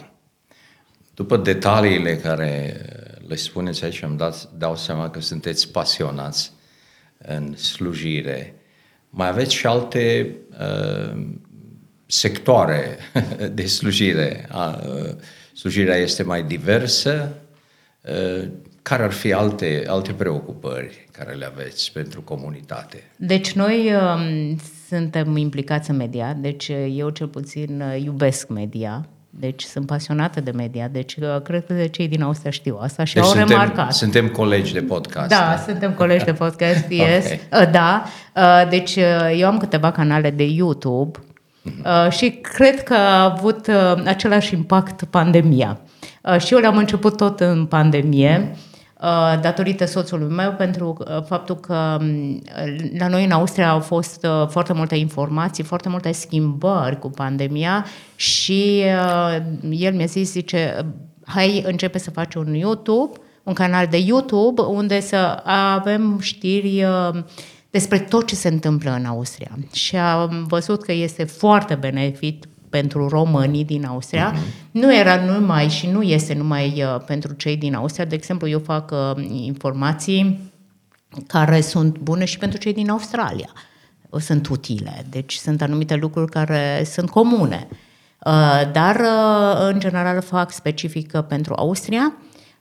După 1.15 1.37
detaliile 1.37 2.17
care 2.17 2.81
le 3.27 3.35
spuneți 3.35 3.83
aici, 3.83 4.03
am 4.03 4.17
dat, 4.17 4.51
dau 4.57 4.75
seama 4.75 5.09
că 5.09 5.21
sunteți 5.21 5.71
pasionați 5.71 6.51
în 7.17 7.55
slujire. 7.55 8.55
Mai 9.09 9.27
aveți 9.27 9.53
și 9.53 9.65
alte 9.65 10.35
uh, 10.59 11.21
sectoare 12.05 12.97
de 13.53 13.65
slujire. 13.65 14.49
Uh, 14.53 15.15
slujirea 15.53 15.95
este 15.95 16.23
mai 16.23 16.43
diversă. 16.43 17.37
Uh, 18.01 18.47
care 18.81 19.03
ar 19.03 19.11
fi 19.11 19.33
alte, 19.33 19.83
alte 19.87 20.13
preocupări 20.13 21.07
care 21.11 21.33
le 21.33 21.45
aveți 21.45 21.91
pentru 21.91 22.21
comunitate? 22.21 23.03
Deci 23.15 23.51
noi 23.53 23.91
um, 23.93 24.57
suntem 24.87 25.37
implicați 25.37 25.89
în 25.89 25.95
media, 25.95 26.33
deci 26.33 26.67
uh, 26.67 26.93
eu 26.95 27.09
cel 27.09 27.27
puțin 27.27 27.81
uh, 27.81 28.03
iubesc 28.03 28.49
media, 28.49 29.09
deci 29.39 29.63
sunt 29.63 29.85
pasionată 29.85 30.41
de 30.41 30.51
media, 30.51 30.87
deci 30.87 31.17
cred 31.43 31.65
că 31.65 31.73
cei 31.73 32.07
din 32.07 32.21
Austria 32.21 32.51
știu 32.51 32.77
asta 32.81 33.03
și 33.03 33.13
deci 33.13 33.23
au 33.23 33.29
suntem, 33.29 33.47
remarcat. 33.47 33.93
Suntem 33.93 34.27
colegi 34.27 34.73
de 34.73 34.81
podcast. 34.81 35.29
Da, 35.29 35.35
da? 35.35 35.63
suntem 35.67 35.93
colegi 35.93 36.25
de 36.25 36.33
podcast, 36.33 36.85
yes. 37.03 37.25
okay. 37.25 37.71
Da, 37.71 38.03
deci 38.69 38.95
eu 39.37 39.47
am 39.47 39.57
câteva 39.57 39.91
canale 39.91 40.29
de 40.29 40.43
YouTube 40.43 41.19
Uh, 41.65 42.11
și 42.11 42.29
cred 42.29 42.83
că 42.83 42.93
a 42.93 43.23
avut 43.23 43.67
uh, 43.67 44.03
același 44.05 44.53
impact 44.53 45.03
pandemia. 45.03 45.79
Uh, 46.21 46.39
și 46.39 46.53
eu 46.53 46.59
le-am 46.59 46.77
început 46.77 47.17
tot 47.17 47.39
în 47.39 47.65
pandemie, 47.65 48.49
uh, 48.51 48.57
datorită 49.41 49.85
soțului 49.85 50.35
meu, 50.35 50.51
pentru 50.51 50.97
uh, 50.99 51.23
faptul 51.23 51.55
că 51.55 51.97
um, 52.01 52.41
la 52.97 53.07
noi 53.07 53.25
în 53.25 53.31
Austria 53.31 53.69
au 53.69 53.79
fost 53.79 54.25
uh, 54.25 54.47
foarte 54.47 54.73
multe 54.73 54.95
informații, 54.95 55.63
foarte 55.63 55.89
multe 55.89 56.11
schimbări 56.11 56.99
cu 56.99 57.09
pandemia 57.09 57.85
și 58.15 58.83
uh, 58.85 59.37
el 59.69 59.93
mi-a 59.93 60.05
zis, 60.05 60.31
zice, 60.31 60.85
hai 61.25 61.63
începe 61.65 61.97
să 61.97 62.11
faci 62.11 62.35
un 62.35 62.53
YouTube, 62.53 63.19
un 63.43 63.53
canal 63.53 63.87
de 63.87 63.97
YouTube 63.97 64.61
unde 64.61 64.99
să 64.99 65.41
avem 65.75 66.19
știri 66.19 66.83
uh, 66.83 67.23
despre 67.69 67.99
tot 67.99 68.27
ce 68.27 68.35
se 68.35 68.47
întâmplă 68.47 68.91
în 68.91 69.05
Austria. 69.05 69.57
Și 69.73 69.95
am 69.95 70.45
văzut 70.47 70.83
că 70.83 70.91
este 70.91 71.23
foarte 71.23 71.75
benefic 71.75 72.45
pentru 72.79 73.07
românii 73.07 73.63
din 73.63 73.85
Austria. 73.85 74.33
Uh-huh. 74.33 74.71
Nu 74.71 74.95
era 74.95 75.15
numai 75.15 75.69
și 75.69 75.87
nu 75.87 76.01
este 76.01 76.33
numai 76.33 76.83
uh, 76.83 77.01
pentru 77.05 77.33
cei 77.33 77.57
din 77.57 77.75
Austria. 77.75 78.05
De 78.05 78.15
exemplu, 78.15 78.47
eu 78.47 78.59
fac 78.59 78.91
uh, 78.91 79.25
informații 79.29 80.51
care 81.27 81.61
sunt 81.61 81.97
bune 81.97 82.25
și 82.25 82.37
pentru 82.37 82.59
cei 82.59 82.73
din 82.73 82.89
Australia. 82.89 83.49
Sunt 84.19 84.47
utile. 84.47 85.05
Deci 85.09 85.33
sunt 85.33 85.61
anumite 85.61 85.95
lucruri 85.95 86.31
care 86.31 86.83
sunt 86.85 87.09
comune. 87.09 87.67
Uh, 88.25 88.71
dar, 88.71 88.95
uh, 88.95 89.67
în 89.71 89.79
general, 89.79 90.21
fac 90.21 90.51
specific 90.51 91.11
pentru 91.17 91.53
Austria 91.57 92.13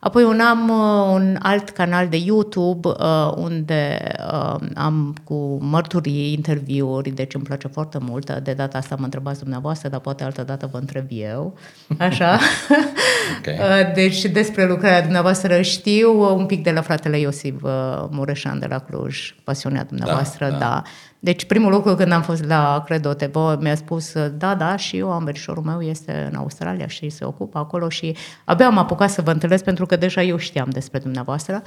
Apoi 0.05 0.23
un 0.23 0.41
am 0.41 0.69
uh, 0.69 1.15
un 1.15 1.37
alt 1.43 1.71
canal 1.71 2.09
de 2.09 2.17
YouTube 2.17 2.89
uh, 2.89 3.33
unde 3.37 3.99
uh, 4.33 4.55
am 4.75 5.17
cu 5.25 5.59
mărturii, 5.61 6.33
interviuri, 6.33 7.11
deci 7.11 7.35
îmi 7.35 7.45
place 7.45 7.69
foarte 7.69 7.99
mult. 8.01 8.31
De 8.33 8.53
data 8.53 8.79
asta 8.79 8.97
mă 8.99 9.05
întrebați 9.05 9.41
dumneavoastră, 9.41 9.89
dar 9.89 10.01
poate 10.01 10.25
altă 10.25 10.43
dată 10.43 10.69
vă 10.73 10.79
întreb 10.79 11.07
eu. 11.09 11.57
Așa. 11.99 12.39
okay. 13.39 13.55
uh, 13.55 13.95
deci 13.95 14.25
despre 14.25 14.67
lucrarea 14.67 15.03
dumneavoastră 15.03 15.61
știu 15.61 16.37
un 16.37 16.47
pic 16.47 16.63
de 16.63 16.71
la 16.71 16.81
fratele 16.81 17.19
Iosif 17.19 17.63
uh, 17.63 17.71
Mureșan 18.11 18.59
de 18.59 18.67
la 18.67 18.79
Cluj, 18.79 19.35
pasiunea 19.45 19.85
dumneavoastră, 19.85 20.45
da. 20.45 20.53
da. 20.53 20.59
da. 20.59 20.83
Deci 21.25 21.45
primul 21.45 21.73
lucru 21.73 21.95
când 21.95 22.12
am 22.12 22.23
fost 22.23 22.45
la 22.45 22.83
Credo 22.87 23.12
TV 23.12 23.37
mi-a 23.61 23.75
spus, 23.75 24.12
da, 24.37 24.54
da, 24.54 24.76
și 24.76 24.97
eu 24.97 25.12
am 25.12 25.25
verișorul 25.25 25.62
meu 25.62 25.81
este 25.81 26.28
în 26.31 26.37
Australia 26.38 26.87
și 26.87 27.09
se 27.09 27.25
ocupă 27.25 27.59
acolo 27.59 27.88
și 27.88 28.16
abia 28.45 28.66
am 28.66 28.78
apucat 28.78 29.11
să 29.11 29.23
vă 29.23 29.31
întâlnesc 29.31 29.64
pentru 29.64 29.87
că 29.87 29.97
deja 29.97 30.23
eu 30.23 30.37
știam 30.37 30.69
despre 30.71 30.99
dumneavoastră. 30.99 31.62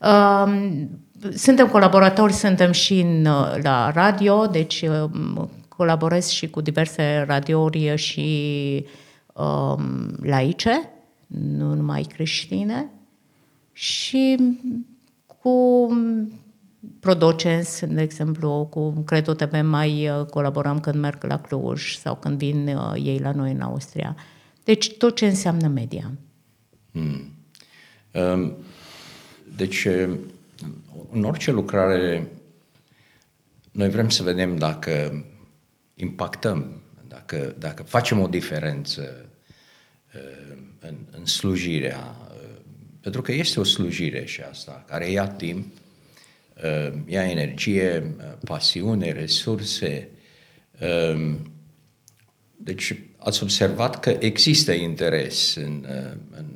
Um, 0.00 0.88
suntem 1.34 1.68
colaboratori, 1.68 2.32
suntem 2.32 2.72
și 2.72 3.00
în, 3.00 3.22
la 3.62 3.90
radio, 3.90 4.46
deci 4.46 4.82
um, 4.82 5.50
colaborez 5.68 6.28
și 6.28 6.50
cu 6.50 6.60
diverse 6.60 7.24
radiouri 7.26 7.96
și 7.96 8.86
um, 9.32 10.16
laice, 10.22 10.90
nu 11.26 11.74
numai 11.74 12.02
creștine, 12.02 12.90
și 13.72 14.36
cu 15.26 15.88
Prodocens, 17.00 17.80
de 17.86 18.02
exemplu, 18.02 18.66
cu 18.70 18.90
Credo 18.90 19.34
TV 19.34 19.60
mai 19.62 20.08
uh, 20.08 20.26
colaborăm 20.26 20.80
când 20.80 20.96
merg 20.96 21.24
la 21.24 21.40
Cluj 21.40 21.96
sau 21.96 22.16
când 22.16 22.38
vin 22.38 22.68
uh, 22.68 22.92
ei 23.04 23.18
la 23.18 23.32
noi 23.32 23.52
în 23.52 23.60
Austria. 23.60 24.16
Deci 24.64 24.96
tot 24.96 25.16
ce 25.16 25.26
înseamnă 25.26 25.68
media. 25.68 26.10
Hmm. 26.92 27.32
Um, 28.12 28.56
deci, 29.56 29.84
uh, 29.84 30.18
în 31.12 31.24
orice 31.24 31.50
lucrare, 31.50 32.28
noi 33.72 33.90
vrem 33.90 34.08
să 34.08 34.22
vedem 34.22 34.56
dacă 34.56 35.24
impactăm, 35.94 36.80
dacă, 37.08 37.54
dacă 37.58 37.82
facem 37.82 38.20
o 38.20 38.26
diferență 38.26 39.24
în, 40.80 40.96
în 41.10 41.26
slujirea, 41.26 42.16
pentru 43.00 43.22
că 43.22 43.32
este 43.32 43.60
o 43.60 43.64
slujire 43.64 44.24
și 44.24 44.40
asta, 44.40 44.84
care 44.86 45.10
ia 45.10 45.28
timp, 45.28 45.72
Uh, 46.64 46.92
ia 47.06 47.22
energie, 47.30 48.14
uh, 48.18 48.24
pasiune, 48.44 49.12
resurse. 49.12 50.08
Um, 51.12 51.52
deci 52.56 53.02
ați 53.16 53.42
observat 53.42 54.00
că 54.00 54.16
există 54.18 54.72
interes 54.72 55.54
în, 55.54 55.86
uh, 55.88 56.12
în, 56.30 56.46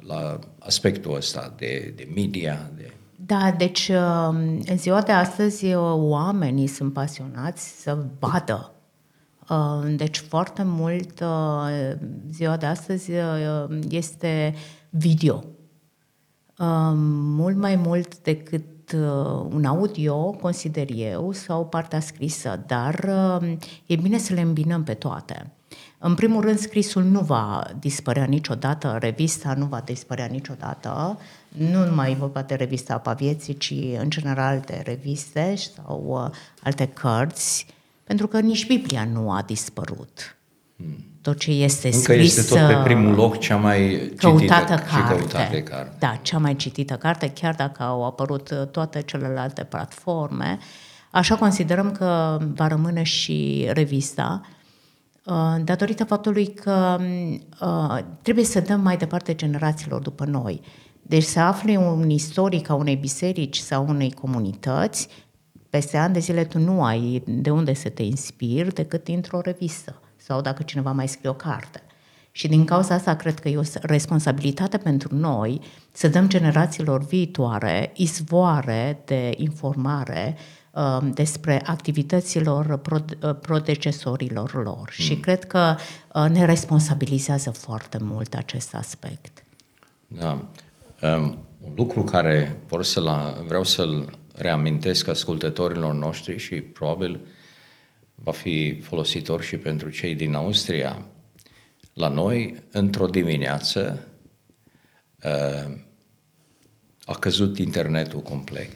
la 0.00 0.38
aspectul 0.58 1.14
ăsta 1.14 1.54
de, 1.56 1.92
de 1.96 2.08
media, 2.14 2.70
de 2.76 2.92
da, 3.26 3.54
deci 3.58 3.88
um, 3.88 4.36
în 4.66 4.76
ziua 4.76 5.02
de 5.02 5.12
astăzi 5.12 5.74
oamenii 5.74 6.66
sunt 6.66 6.92
pasionați 6.92 7.82
să 7.82 8.06
vadă. 8.18 8.74
Deci 9.96 10.18
foarte 10.18 10.62
mult 10.64 11.24
ziua 12.30 12.56
de 12.56 12.66
astăzi 12.66 13.10
este 13.88 14.54
video. 14.90 15.44
Mult 17.36 17.56
mai 17.56 17.76
mult 17.76 18.18
decât 18.18 18.62
Uh, 18.64 18.73
un 19.52 19.64
audio, 19.64 20.30
consider 20.30 20.86
eu, 20.94 21.32
sau 21.32 21.66
partea 21.66 22.00
scrisă, 22.00 22.64
dar 22.66 23.04
uh, 23.40 23.56
e 23.86 23.96
bine 23.96 24.18
să 24.18 24.34
le 24.34 24.40
îmbinăm 24.40 24.82
pe 24.82 24.94
toate. 24.94 25.50
În 25.98 26.14
primul 26.14 26.42
rând, 26.42 26.58
scrisul 26.58 27.02
nu 27.02 27.20
va 27.20 27.70
dispărea 27.78 28.24
niciodată, 28.24 28.96
revista 29.00 29.54
nu 29.54 29.64
va 29.66 29.80
dispărea 29.80 30.26
niciodată, 30.26 31.18
nu 31.48 31.84
numai 31.84 32.14
vorba 32.14 32.42
de 32.42 32.54
revista 32.54 32.94
Apa 32.94 33.12
Vieții, 33.12 33.56
ci 33.56 33.74
în 33.98 34.10
general 34.10 34.62
de 34.66 34.82
reviste 34.84 35.54
sau 35.54 36.04
uh, 36.06 36.36
alte 36.62 36.86
cărți, 36.86 37.66
pentru 38.04 38.26
că 38.26 38.40
nici 38.40 38.66
Biblia 38.66 39.04
nu 39.04 39.30
a 39.30 39.42
dispărut. 39.42 40.36
Hmm 40.76 41.13
tot 41.24 41.38
ce 41.38 41.50
este 41.50 41.86
Încă 41.86 41.98
scris... 41.98 42.36
este 42.36 42.54
tot 42.54 42.66
pe 42.66 42.80
primul 42.84 43.14
loc 43.14 43.38
cea 43.38 43.56
mai 43.56 44.12
căutată 44.16 44.74
citită 44.74 44.88
carte. 44.88 44.88
și 44.88 45.16
căutată 45.16 45.60
carte. 45.60 45.96
Da, 45.98 46.18
cea 46.22 46.38
mai 46.38 46.56
citită 46.56 46.94
carte, 46.94 47.30
chiar 47.30 47.54
dacă 47.54 47.82
au 47.82 48.04
apărut 48.06 48.50
uh, 48.50 48.66
toate 48.66 49.02
celelalte 49.02 49.64
platforme. 49.64 50.58
Așa 51.10 51.36
considerăm 51.36 51.92
că 51.92 52.38
va 52.54 52.66
rămâne 52.66 53.02
și 53.02 53.68
revista, 53.72 54.40
uh, 55.24 55.34
datorită 55.64 56.04
faptului 56.04 56.46
că 56.46 57.00
uh, 57.60 57.98
trebuie 58.22 58.44
să 58.44 58.60
dăm 58.60 58.80
mai 58.80 58.96
departe 58.96 59.34
generațiilor 59.34 60.00
după 60.00 60.24
noi. 60.24 60.60
Deci 61.02 61.24
să 61.24 61.40
afli 61.40 61.76
un 61.76 62.10
istoric 62.10 62.68
a 62.68 62.74
unei 62.74 62.96
biserici 62.96 63.58
sau 63.58 63.86
unei 63.88 64.12
comunități, 64.12 65.08
peste 65.70 65.96
ani 65.96 66.12
de 66.12 66.18
zile 66.18 66.44
tu 66.44 66.58
nu 66.58 66.82
ai 66.82 67.22
de 67.26 67.50
unde 67.50 67.74
să 67.74 67.88
te 67.88 68.02
inspiri 68.02 68.74
decât 68.74 69.04
dintr-o 69.04 69.40
revistă 69.40 69.98
sau 70.26 70.40
dacă 70.40 70.62
cineva 70.62 70.92
mai 70.92 71.08
scrie 71.08 71.30
o 71.30 71.34
carte. 71.34 71.82
Și 72.36 72.48
din 72.48 72.64
cauza 72.64 72.94
asta 72.94 73.16
cred 73.16 73.38
că 73.38 73.48
e 73.48 73.56
o 73.56 73.62
responsabilitate 73.82 74.78
pentru 74.78 75.14
noi 75.14 75.60
să 75.92 76.08
dăm 76.08 76.28
generațiilor 76.28 77.04
viitoare 77.04 77.92
izvoare 77.94 79.02
de 79.04 79.34
informare 79.36 80.36
uh, 80.70 80.98
despre 81.14 81.62
activităților 81.66 82.80
uh, 82.90 83.34
predecesorilor 83.40 84.54
lor. 84.54 84.94
Mm. 84.98 85.04
Și 85.04 85.16
cred 85.16 85.44
că 85.44 85.76
uh, 86.14 86.26
ne 86.30 86.44
responsabilizează 86.44 87.50
foarte 87.50 87.98
mult 88.00 88.34
acest 88.34 88.74
aspect. 88.74 89.44
Da. 90.06 90.44
Um, 91.02 91.38
un 91.60 91.72
lucru 91.76 92.04
care 92.04 92.56
vor 92.68 92.84
să 92.84 93.00
vreau 93.46 93.64
să-l 93.64 94.18
reamintesc 94.34 95.08
ascultătorilor 95.08 95.94
noștri 95.94 96.38
și 96.38 96.54
probabil 96.54 97.20
va 98.14 98.32
fi 98.32 98.80
folositor 98.80 99.42
și 99.42 99.56
pentru 99.56 99.90
cei 99.90 100.14
din 100.14 100.34
Austria. 100.34 101.06
La 101.92 102.08
noi, 102.08 102.62
într-o 102.70 103.06
dimineață, 103.06 104.08
uh, 105.24 105.76
a 107.04 107.14
căzut 107.18 107.58
internetul 107.58 108.20
complet. 108.20 108.70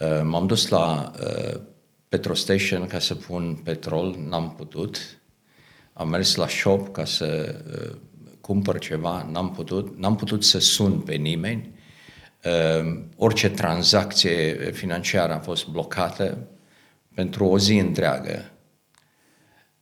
Uh, 0.00 0.20
m-am 0.22 0.46
dus 0.46 0.68
la 0.68 1.12
uh, 1.20 1.60
Petrostation 2.08 2.86
ca 2.86 2.98
să 2.98 3.14
pun 3.14 3.60
petrol, 3.64 4.16
n-am 4.28 4.54
putut. 4.56 5.20
Am 5.92 6.08
mers 6.08 6.34
la 6.34 6.48
shop 6.48 6.92
ca 6.92 7.04
să 7.04 7.60
cumpăr 8.40 8.78
ceva, 8.78 9.28
n-am 9.30 9.50
putut. 9.50 9.98
N-am 9.98 10.16
putut 10.16 10.44
să 10.44 10.58
sun 10.58 11.00
pe 11.00 11.14
nimeni. 11.14 11.74
Orice 13.16 13.50
tranzacție 13.50 14.70
financiară 14.72 15.34
a 15.34 15.38
fost 15.38 15.66
blocată 15.66 16.48
pentru 17.18 17.44
o 17.44 17.58
zi 17.58 17.74
întreagă. 17.74 18.50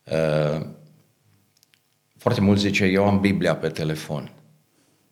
Uh, 0.04 0.66
foarte 2.16 2.40
mult 2.40 2.58
zice, 2.58 2.84
eu 2.84 3.06
am 3.06 3.20
Biblia 3.20 3.56
pe 3.56 3.68
telefon, 3.68 4.30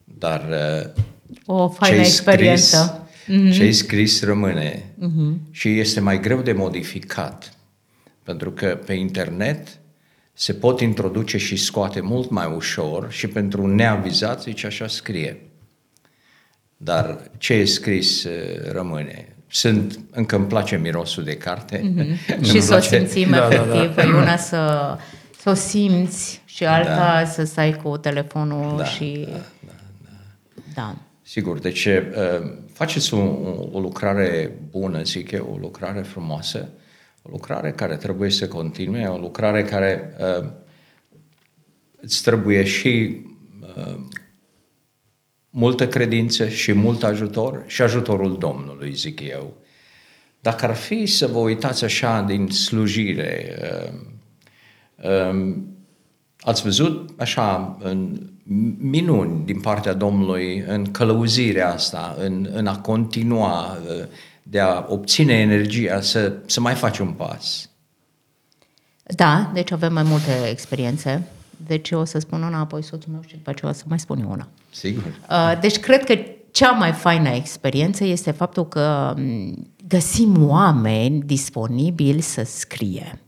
dar 0.03 0.45
uh, 0.49 1.03
o 1.45 1.69
faină 1.69 1.99
experiență. 1.99 3.07
Mm-hmm. 3.07 3.53
Ce-ai 3.53 3.71
scris 3.71 4.23
rămâne 4.23 4.93
mm-hmm. 4.99 5.51
și 5.51 5.79
este 5.79 5.99
mai 5.99 6.19
greu 6.19 6.41
de 6.41 6.51
modificat, 6.51 7.57
pentru 8.23 8.51
că 8.51 8.79
pe 8.85 8.93
internet 8.93 9.79
se 10.33 10.53
pot 10.53 10.79
introduce 10.79 11.37
și 11.37 11.55
scoate 11.55 12.01
mult 12.01 12.29
mai 12.29 12.53
ușor 12.55 13.11
și 13.11 13.27
pentru 13.27 13.63
un 13.63 13.75
neavizat 13.75 14.41
zice 14.41 14.65
așa 14.65 14.87
scrie. 14.87 15.41
Dar 16.77 17.31
ce 17.37 17.53
e 17.53 17.65
scris 17.65 18.23
uh, 18.23 18.71
rămâne 18.71 19.34
sunt, 19.47 19.99
încă 20.11 20.35
îmi 20.35 20.45
place 20.45 20.77
mirosul 20.77 21.23
de 21.23 21.37
carte. 21.37 21.79
Mm-hmm. 21.79 22.41
și 22.49 22.61
să 22.61 22.75
o 22.75 22.79
simțim 22.79 23.29
da, 23.29 23.47
efectiv, 23.47 23.95
da, 23.95 24.03
da. 24.03 24.17
una 24.17 24.37
să, 24.37 24.97
să 25.39 25.49
o 25.49 25.53
simți 25.53 26.41
și 26.45 26.65
alta 26.65 27.19
da. 27.19 27.25
să 27.25 27.43
stai 27.43 27.79
cu 27.83 27.97
telefonul 27.97 28.77
da, 28.77 28.83
și... 28.83 29.27
Da, 29.31 29.37
da, 29.65 29.73
da. 30.03 30.11
da. 30.75 30.95
Sigur, 31.21 31.59
deci 31.59 31.85
uh, 31.85 32.03
faceți 32.73 33.13
o, 33.13 33.17
o 33.71 33.79
lucrare 33.79 34.51
bună, 34.69 35.03
zic 35.03 35.31
eu, 35.31 35.49
o 35.53 35.57
lucrare 35.57 36.01
frumoasă, 36.01 36.69
o 37.21 37.29
lucrare 37.31 37.71
care 37.71 37.95
trebuie 37.95 38.29
să 38.29 38.47
continue, 38.47 39.05
o 39.05 39.17
lucrare 39.17 39.63
care 39.63 40.15
uh, 40.39 40.47
îți 42.01 42.23
trebuie 42.23 42.63
și 42.63 43.21
uh, 43.77 43.95
multă 45.57 45.87
credință 45.87 46.47
și 46.47 46.73
mult 46.73 47.03
ajutor 47.03 47.63
și 47.67 47.81
ajutorul 47.81 48.37
Domnului, 48.37 48.93
zic 48.93 49.19
eu. 49.29 49.53
Dacă 50.39 50.65
ar 50.65 50.75
fi 50.75 51.05
să 51.05 51.27
vă 51.27 51.37
uitați 51.37 51.83
așa 51.83 52.21
din 52.21 52.49
slujire, 52.49 53.57
um, 53.91 55.09
um, 55.11 55.67
ați 56.39 56.61
văzut 56.61 57.09
așa 57.19 57.77
în 57.81 58.29
minuni 58.77 59.45
din 59.45 59.59
partea 59.59 59.93
Domnului 59.93 60.63
în 60.67 60.91
călăuzirea 60.91 61.73
asta, 61.73 62.15
în, 62.19 62.49
în 62.53 62.67
a 62.67 62.79
continua, 62.79 63.77
uh, 63.87 64.05
de 64.43 64.59
a 64.59 64.85
obține 64.87 65.33
energia, 65.33 66.01
să, 66.01 66.33
să 66.45 66.59
mai 66.59 66.73
faci 66.73 66.97
un 66.97 67.11
pas. 67.11 67.69
Da, 69.03 69.51
deci 69.53 69.71
avem 69.71 69.93
mai 69.93 70.03
multe 70.03 70.49
experiențe. 70.49 71.27
Deci 71.67 71.89
eu 71.89 71.99
o 71.99 72.03
să 72.05 72.19
spun 72.19 72.41
una, 72.41 72.59
apoi 72.59 72.83
soțul 72.83 73.11
meu 73.11 73.21
și 73.27 73.35
după 73.35 73.49
aceea 73.49 73.71
o 73.71 73.73
să 73.73 73.83
mai 73.87 73.99
spun 73.99 74.19
eu 74.19 74.31
una. 74.31 74.47
Sigur. 74.69 75.03
Uh, 75.29 75.59
Deci 75.61 75.79
cred 75.79 76.03
că 76.03 76.17
cea 76.51 76.71
mai 76.71 76.91
faină 76.91 77.29
experiență 77.29 78.03
este 78.03 78.31
faptul 78.31 78.67
că 78.67 79.13
m, 79.17 79.53
găsim 79.87 80.49
oameni 80.49 81.21
disponibili 81.21 82.21
să 82.21 82.43
scrie. 82.43 83.19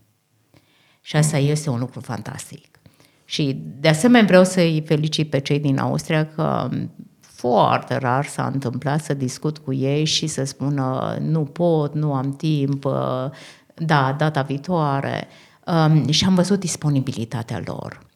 Și 1.00 1.16
asta 1.16 1.38
este 1.38 1.70
un 1.70 1.78
lucru 1.78 2.00
fantastic. 2.00 2.78
Și 3.24 3.62
de 3.80 3.88
asemenea 3.88 4.26
vreau 4.26 4.44
să-i 4.44 4.82
felicit 4.86 5.30
pe 5.30 5.38
cei 5.38 5.58
din 5.58 5.78
Austria 5.78 6.26
că 6.26 6.68
m, 6.70 6.90
foarte 7.20 7.96
rar 7.96 8.26
s-a 8.26 8.50
întâmplat 8.52 9.04
să 9.04 9.14
discut 9.14 9.58
cu 9.58 9.72
ei 9.72 10.04
și 10.04 10.26
să 10.26 10.44
spună 10.44 11.16
nu 11.20 11.44
pot, 11.44 11.94
nu 11.94 12.14
am 12.14 12.36
timp, 12.36 12.84
uh, 12.84 12.92
da, 13.74 14.14
data 14.18 14.42
viitoare. 14.42 15.26
Um, 15.66 16.10
Și 16.10 16.24
am 16.24 16.34
văzut 16.34 16.60
disponibilitatea 16.60 17.62
lor. 17.64 18.06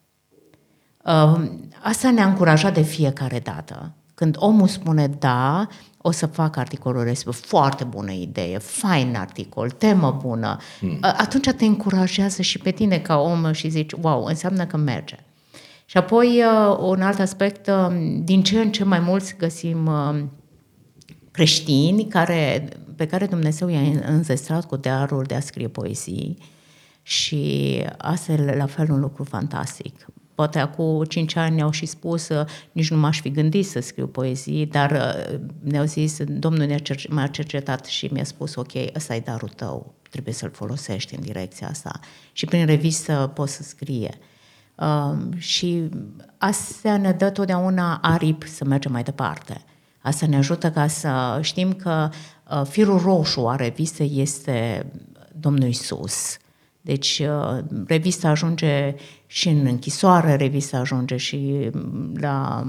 Uh, 1.05 1.41
Asta 1.83 2.11
ne-a 2.11 2.25
încurajat 2.25 2.73
de 2.73 2.81
fiecare 2.81 3.39
dată. 3.39 3.93
Când 4.13 4.35
omul 4.39 4.67
spune 4.67 5.07
da, 5.07 5.67
o 5.97 6.11
să 6.11 6.25
fac 6.25 6.57
articolul 6.57 7.03
respectiv. 7.03 7.45
Foarte 7.45 7.83
bună 7.83 8.11
idee, 8.11 8.57
fain 8.57 9.15
articol, 9.15 9.69
temă 9.69 10.19
bună. 10.21 10.57
Hmm. 10.79 10.97
Atunci 11.01 11.49
te 11.49 11.65
încurajează 11.65 12.41
și 12.41 12.59
pe 12.59 12.71
tine 12.71 12.97
ca 12.97 13.17
om 13.17 13.51
și 13.51 13.69
zici, 13.69 13.91
wow, 14.01 14.23
înseamnă 14.23 14.65
că 14.65 14.77
merge. 14.77 15.15
Și 15.85 15.97
apoi, 15.97 16.27
uh, 16.27 16.77
un 16.79 17.01
alt 17.01 17.19
aspect, 17.19 17.67
uh, 17.67 18.19
din 18.23 18.43
ce 18.43 18.59
în 18.59 18.71
ce 18.71 18.83
mai 18.83 18.99
mulți 18.99 19.35
găsim 19.37 19.85
uh, 19.85 20.23
creștini 21.31 22.07
care, 22.07 22.69
pe 22.95 23.05
care 23.05 23.25
Dumnezeu 23.25 23.67
i-a 23.67 23.81
înzestrat 24.07 24.65
cu 24.65 24.75
darul 24.75 25.23
de 25.23 25.35
a 25.35 25.39
scrie 25.39 25.67
poezii 25.67 26.37
și 27.01 27.83
asta 27.97 28.31
e 28.31 28.55
la 28.55 28.65
fel 28.65 28.91
un 28.91 28.99
lucru 28.99 29.23
fantastic. 29.23 30.05
Poate 30.35 30.59
acum 30.59 31.03
cinci 31.03 31.35
ani 31.35 31.55
ne-au 31.55 31.71
și 31.71 31.85
spus, 31.85 32.29
uh, 32.29 32.45
nici 32.71 32.89
nu 32.89 32.97
m-aș 32.97 33.21
fi 33.21 33.31
gândit 33.31 33.67
să 33.67 33.79
scriu 33.79 34.07
poezii, 34.07 34.65
dar 34.65 34.91
uh, 34.91 35.39
ne-au 35.59 35.85
zis, 35.85 36.17
Domnul 36.23 36.65
ne-a 36.65 36.79
cer- 36.79 37.09
m-a 37.09 37.27
cercetat 37.27 37.85
și 37.85 38.09
mi-a 38.11 38.23
spus, 38.23 38.55
ok, 38.55 38.71
ăsta 38.95 39.15
e 39.15 39.19
darul 39.19 39.49
tău, 39.49 39.93
trebuie 40.09 40.33
să-l 40.33 40.51
folosești 40.51 41.15
în 41.15 41.21
direcția 41.21 41.67
asta. 41.67 41.99
Și 42.31 42.45
prin 42.45 42.65
revistă 42.65 43.31
poți 43.33 43.53
să 43.53 43.63
scrie. 43.63 44.17
Uh, 44.75 45.37
și 45.37 45.89
asta 46.37 46.97
ne 46.97 47.11
dă 47.11 47.29
totdeauna 47.29 47.99
aripi 48.01 48.49
să 48.49 48.65
mergem 48.65 48.91
mai 48.91 49.03
departe. 49.03 49.63
Asta 50.01 50.25
ne 50.25 50.35
ajută 50.35 50.71
ca 50.71 50.87
să 50.87 51.39
știm 51.41 51.73
că 51.73 52.09
uh, 52.49 52.61
firul 52.65 52.99
roșu 52.99 53.47
a 53.47 53.55
revistei 53.55 54.11
este 54.15 54.85
Domnul 55.39 55.67
Isus. 55.67 56.37
Deci 56.85 57.21
uh, 57.23 57.63
revista 57.87 58.29
ajunge 58.29 58.95
și 59.25 59.49
în 59.49 59.65
închisoare, 59.65 60.35
revista 60.35 60.77
ajunge 60.77 61.17
și 61.17 61.69
mm, 61.73 62.15
la 62.19 62.65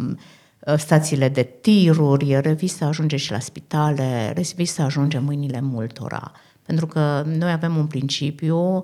uh, 0.66 0.74
stațiile 0.76 1.28
de 1.28 1.42
tiruri, 1.60 2.40
revista 2.40 2.86
ajunge 2.86 3.16
și 3.16 3.30
la 3.30 3.38
spitale, 3.38 4.32
revista 4.34 4.82
ajunge 4.82 5.16
în 5.16 5.24
mâinile 5.24 5.60
multora. 5.60 6.32
Pentru 6.62 6.86
că 6.86 7.22
noi 7.26 7.50
avem 7.50 7.76
un 7.76 7.86
principiu 7.86 8.58
uh, 8.58 8.82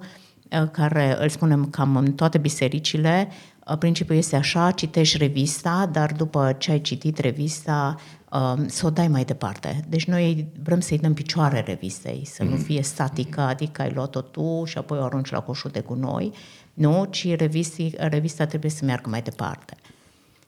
care 0.72 1.16
îl 1.20 1.28
spunem 1.28 1.64
cam 1.64 1.96
în 1.96 2.12
toate 2.12 2.38
bisericile, 2.38 3.28
Uh, 3.70 3.78
principiul 3.78 4.16
este 4.16 4.36
așa, 4.36 4.70
citești 4.70 5.16
revista, 5.16 5.88
dar 5.92 6.12
după 6.12 6.54
ce 6.58 6.70
ai 6.70 6.80
citit 6.80 7.18
revista, 7.18 7.96
um, 7.96 8.19
să 8.66 8.86
o 8.86 8.90
dai 8.90 9.08
mai 9.08 9.24
departe. 9.24 9.84
Deci 9.88 10.04
noi 10.04 10.46
vrem 10.62 10.80
să-i 10.80 10.98
dăm 10.98 11.14
picioare 11.14 11.60
revistei, 11.60 12.22
să 12.26 12.42
nu 12.42 12.56
fie 12.56 12.82
statică, 12.82 13.40
adică 13.40 13.82
ai 13.82 13.92
luat-o 13.92 14.20
tu 14.20 14.64
și 14.64 14.78
apoi 14.78 14.98
o 14.98 15.02
arunci 15.02 15.30
la 15.30 15.40
coșul 15.40 15.70
de 15.70 15.80
gunoi, 15.80 16.32
nu, 16.74 17.04
ci 17.10 17.36
revisti, 17.36 17.92
revista 17.96 18.46
trebuie 18.46 18.70
să 18.70 18.84
meargă 18.84 19.08
mai 19.08 19.22
departe. 19.22 19.76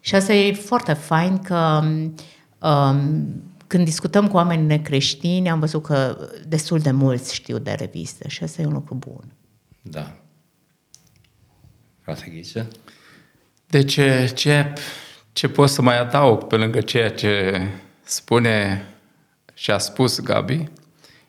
Și 0.00 0.14
asta 0.14 0.32
e 0.32 0.52
foarte 0.52 0.92
fain 0.92 1.38
că 1.38 1.82
um, 2.58 3.42
când 3.66 3.84
discutăm 3.84 4.28
cu 4.28 4.36
oameni 4.36 4.66
necreștini, 4.66 5.50
am 5.50 5.60
văzut 5.60 5.82
că 5.82 6.28
destul 6.48 6.78
de 6.78 6.90
mulți 6.90 7.34
știu 7.34 7.58
de 7.58 7.72
reviste 7.72 8.28
și 8.28 8.42
asta 8.42 8.62
e 8.62 8.66
un 8.66 8.72
lucru 8.72 8.94
bun. 8.94 9.32
Da. 9.82 10.16
Frate 12.00 12.30
Ghiță? 12.34 12.68
Deci, 13.66 13.98
ce, 14.34 14.72
ce 15.32 15.48
pot 15.48 15.68
să 15.68 15.82
mai 15.82 16.00
adaug 16.00 16.44
pe 16.44 16.56
lângă 16.56 16.80
ceea 16.80 17.10
ce 17.10 17.66
spune 18.02 18.86
și 19.54 19.70
a 19.70 19.78
spus 19.78 20.20
Gabi, 20.20 20.68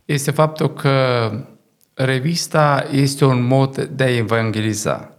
este 0.06 0.32
faptul 0.32 0.74
că 0.74 1.30
revista 1.94 2.88
este 2.92 3.26
un 3.26 3.44
mod 3.44 3.84
de 3.84 4.04
a 4.04 4.16
evangeliza. 4.16 5.14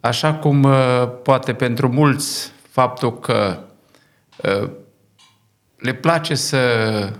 Așa 0.00 0.34
cum 0.34 0.62
uh, 0.62 1.10
poate 1.22 1.54
pentru 1.54 1.88
mulți 1.88 2.52
faptul 2.70 3.18
că 3.18 3.58
uh, 4.36 4.70
le 5.76 5.94
place 5.94 6.34
să 6.34 7.12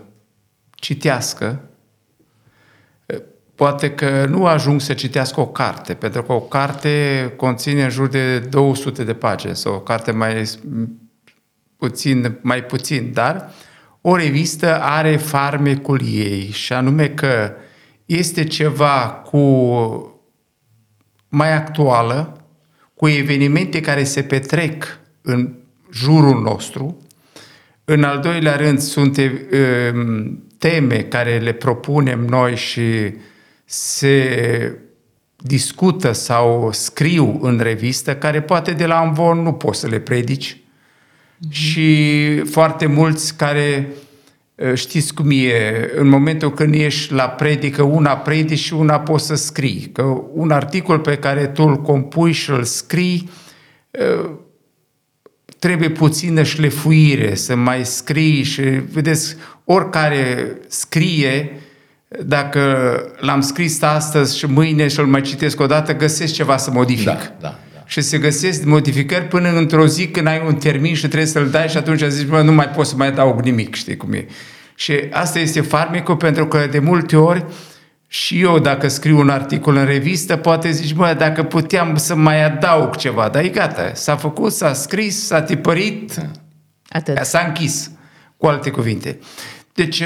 citească, 0.75 1.69
poate 3.55 3.91
că 3.91 4.27
nu 4.29 4.47
ajung 4.47 4.81
să 4.81 4.95
citească 4.95 5.41
o 5.41 5.47
carte, 5.47 5.95
pentru 5.95 6.23
că 6.23 6.33
o 6.33 6.41
carte 6.41 7.33
conține 7.37 7.83
în 7.83 7.91
jur 7.91 8.09
de 8.09 8.39
200 8.39 9.05
de 9.05 9.15
pagini 9.15 9.57
sau 9.57 9.75
o 9.75 9.81
carte 9.81 10.11
mai 10.11 10.45
puțin, 11.77 12.39
mai 12.41 12.65
puțin, 12.65 13.11
dar 13.13 13.51
o 14.01 14.17
revistă 14.17 14.81
are 14.81 15.17
farmecul 15.17 16.01
ei 16.05 16.51
și 16.51 16.73
anume 16.73 17.09
că 17.09 17.53
este 18.07 18.45
ceva 18.45 19.23
cu 19.31 19.39
mai 21.29 21.53
actuală, 21.53 22.45
cu 22.95 23.09
evenimente 23.09 23.81
care 23.81 24.05
se 24.05 24.23
petrec 24.23 24.99
în 25.23 25.55
jurul 25.93 26.43
nostru. 26.43 26.99
În 27.85 28.05
al 28.05 28.21
doilea 28.21 28.57
rând 28.57 28.79
sunt 28.79 29.17
um, 29.17 30.45
teme 30.59 30.97
care 30.97 31.39
le 31.39 31.53
propunem 31.53 32.21
noi 32.21 32.57
și 32.57 33.15
se 33.65 34.79
discută 35.37 36.13
sau 36.13 36.73
scriu 36.73 37.39
în 37.43 37.59
revistă, 37.59 38.17
care 38.17 38.43
poate 38.43 38.73
de 38.73 38.87
la 38.87 39.01
învon 39.01 39.39
nu 39.39 39.53
poți 39.53 39.81
să 39.81 39.87
le 39.87 39.99
predici. 39.99 40.57
Mm-hmm. 40.57 41.51
Și 41.51 42.39
foarte 42.39 42.87
mulți 42.87 43.37
care 43.37 43.89
știți 44.75 45.15
cum 45.15 45.31
e, 45.31 45.91
în 45.95 46.09
momentul 46.09 46.53
când 46.53 46.75
ești 46.75 47.13
la 47.13 47.29
predică, 47.29 47.83
una 47.83 48.17
predici 48.17 48.59
și 48.59 48.75
una 48.75 49.01
poți 49.01 49.27
să 49.27 49.35
scrii. 49.35 49.91
Că 49.93 50.03
un 50.33 50.51
articol 50.51 50.99
pe 50.99 51.17
care 51.17 51.47
tu 51.47 51.63
îl 51.63 51.77
compui 51.77 52.33
și 52.33 52.51
îl 52.51 52.65
scrii, 52.65 53.31
trebuie 55.59 55.91
puțină 55.91 56.43
șlefuire, 56.43 57.35
să 57.35 57.55
mai 57.55 57.85
scrii 57.85 58.43
și, 58.43 58.63
vedeți, 58.63 59.37
oricare 59.65 60.57
scrie, 60.69 61.61
dacă 62.23 62.61
l-am 63.21 63.41
scris 63.41 63.83
astăzi 63.83 64.39
și 64.39 64.47
mâine 64.47 64.89
și 64.89 64.99
îl 64.99 65.07
mai 65.07 65.21
citesc 65.21 65.61
o 65.61 65.67
dată, 65.67 65.95
găsesc 65.97 66.35
ceva 66.35 66.57
să 66.57 66.71
modific. 66.71 67.05
Da, 67.05 67.19
da, 67.41 67.59
da. 67.75 67.83
Și 67.87 68.01
se 68.01 68.19
găsesc 68.19 68.65
modificări 68.65 69.25
până 69.25 69.49
într-o 69.57 69.87
zi 69.87 70.09
când 70.09 70.27
ai 70.27 70.43
un 70.47 70.55
termin 70.55 70.95
și 70.95 71.07
trebuie 71.07 71.27
să-l 71.27 71.51
dai 71.51 71.69
și 71.69 71.77
atunci 71.77 72.03
zici, 72.03 72.27
bă, 72.27 72.43
nu 72.43 72.53
mai 72.53 72.69
pot 72.69 72.87
să 72.87 72.95
mai 72.97 73.07
adaug 73.07 73.41
nimic, 73.41 73.75
știi 73.75 73.97
cum 73.97 74.13
e. 74.13 74.27
Și 74.75 74.93
asta 75.11 75.39
este 75.39 75.61
farmecul 75.61 76.17
pentru 76.17 76.47
că 76.47 76.67
de 76.71 76.79
multe 76.79 77.17
ori 77.17 77.45
și 78.09 78.41
eu 78.41 78.59
dacă 78.59 78.89
scriu 78.89 79.19
un 79.19 79.29
articol 79.29 79.77
în 79.77 79.85
revistă, 79.85 80.37
poate 80.37 80.71
zici, 80.71 80.95
bă, 80.95 81.15
dacă 81.19 81.43
puteam 81.43 81.97
să 81.97 82.15
mai 82.15 82.45
adaug 82.45 82.97
ceva, 82.97 83.29
dar 83.29 83.45
e 83.45 83.49
gata, 83.49 83.91
s-a 83.95 84.17
făcut, 84.17 84.53
s-a 84.53 84.73
scris, 84.73 85.27
s-a 85.27 85.43
tipărit, 85.43 86.13
Atât. 86.89 87.19
s-a 87.25 87.45
închis, 87.47 87.91
cu 88.37 88.47
alte 88.47 88.71
cuvinte. 88.71 89.19
Deci, 89.75 90.03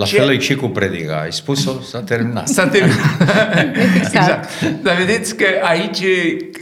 La 0.00 0.06
ce- 0.06 0.16
fel 0.16 0.30
e 0.30 0.38
și 0.38 0.54
cu 0.54 0.66
predica. 0.66 1.20
Ai 1.22 1.32
spus-o, 1.32 1.70
s-a 1.90 2.00
terminat. 2.02 2.48
S-a 2.48 2.66
terminat. 2.66 2.98
Exact. 3.96 4.04
exact. 4.14 4.48
Dar 4.82 4.96
vedeți 4.96 5.36
că 5.36 5.44
aici 5.62 6.00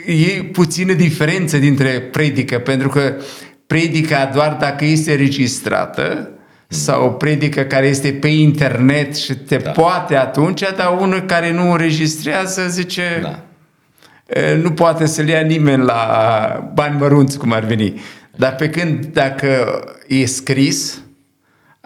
e 0.07 0.43
puțină 0.53 0.93
diferență 0.93 1.57
dintre 1.57 1.89
predică, 1.89 2.59
pentru 2.59 2.89
că 2.89 3.15
predica 3.67 4.31
doar 4.35 4.57
dacă 4.61 4.85
este 4.85 5.15
registrată 5.15 6.31
sau 6.69 7.05
o 7.05 7.09
predică 7.09 7.61
care 7.63 7.87
este 7.87 8.13
pe 8.13 8.29
internet 8.29 9.17
și 9.17 9.35
te 9.35 9.57
da. 9.57 9.71
poate 9.71 10.17
atunci, 10.17 10.61
dar 10.77 10.97
unul 11.01 11.21
care 11.21 11.53
nu 11.53 11.71
înregistrează 11.71 12.67
zice 12.69 13.03
Da. 13.23 13.39
e, 14.41 14.55
nu 14.63 14.71
poate 14.71 15.07
să-l 15.07 15.29
ia 15.29 15.41
nimeni 15.41 15.85
la 15.85 16.71
bani 16.75 16.97
mărunți, 16.99 17.39
cum 17.39 17.53
ar 17.53 17.65
veni. 17.65 18.01
Dar 18.37 18.55
pe 18.55 18.69
când 18.71 19.05
dacă 19.07 19.81
e 20.07 20.25
scris, 20.27 21.01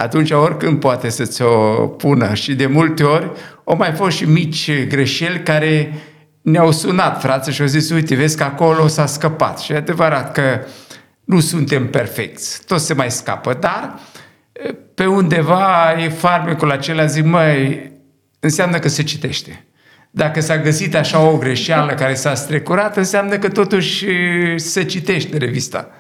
atunci 0.03 0.31
oricând 0.31 0.81
poate 0.81 1.09
să 1.09 1.25
ți-o 1.25 1.87
pună 1.87 2.35
și 2.35 2.55
de 2.55 2.67
multe 2.67 3.03
ori 3.03 3.31
au 3.65 3.77
mai 3.77 3.93
fost 3.93 4.17
și 4.17 4.25
mici 4.25 4.87
greșeli 4.89 5.43
care 5.43 5.93
ne-au 6.43 6.71
sunat 6.71 7.21
frații 7.21 7.53
și 7.53 7.61
au 7.61 7.67
zis, 7.67 7.91
uite, 7.91 8.15
vezi 8.15 8.37
că 8.37 8.43
acolo 8.43 8.87
s-a 8.87 9.07
scăpat. 9.07 9.59
Și 9.59 9.73
e 9.73 9.77
adevărat 9.77 10.33
că 10.33 10.61
nu 11.25 11.41
suntem 11.41 11.87
perfecți, 11.87 12.65
tot 12.67 12.81
se 12.81 12.95
mai 12.95 13.11
scapă, 13.11 13.57
dar 13.61 13.99
pe 14.95 15.07
undeva 15.07 15.95
e 16.05 16.09
farmecul 16.09 16.71
acela, 16.71 17.05
zic, 17.05 17.25
măi, 17.25 17.91
înseamnă 18.41 18.79
că 18.79 18.89
se 18.89 19.03
citește. 19.03 19.65
Dacă 20.11 20.41
s-a 20.41 20.59
găsit 20.59 20.95
așa 20.95 21.21
o 21.21 21.37
greșeală 21.37 21.95
care 21.95 22.15
s-a 22.15 22.35
strecurat, 22.35 22.97
înseamnă 22.97 23.39
că 23.39 23.49
totuși 23.49 24.07
se 24.57 24.85
citește 24.85 25.37
revista. 25.37 25.91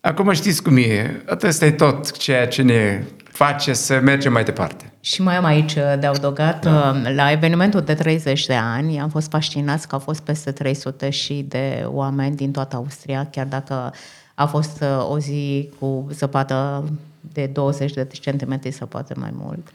Acum 0.00 0.32
știți 0.32 0.62
cum 0.62 0.76
e. 0.76 1.22
Asta 1.42 1.66
e 1.66 1.70
tot 1.70 2.16
ceea 2.16 2.46
ce 2.46 2.62
ne 2.62 3.02
face 3.38 3.72
să 3.72 4.00
mergem 4.00 4.32
mai 4.32 4.44
departe. 4.44 4.92
Și 5.00 5.22
mai 5.22 5.36
am 5.36 5.44
aici 5.44 5.72
de 5.74 6.06
adăugat, 6.06 6.64
da. 6.64 6.96
la 7.14 7.30
evenimentul 7.30 7.80
de 7.80 7.94
30 7.94 8.46
de 8.46 8.54
ani 8.54 9.00
am 9.00 9.08
fost 9.08 9.30
fascinați 9.30 9.88
că 9.88 9.94
au 9.94 10.00
fost 10.00 10.20
peste 10.20 10.52
300 10.52 11.10
și 11.10 11.44
de 11.48 11.84
oameni 11.86 12.36
din 12.36 12.50
toată 12.50 12.76
Austria, 12.76 13.28
chiar 13.30 13.46
dacă 13.46 13.94
a 14.34 14.46
fost 14.46 14.84
o 15.08 15.18
zi 15.18 15.70
cu 15.78 16.06
zăpadă 16.12 16.84
de 17.20 17.46
20 17.46 17.92
de 17.92 18.06
centimetri 18.10 18.70
sau 18.70 18.86
poate 18.86 19.14
mai 19.16 19.30
mult. 19.32 19.68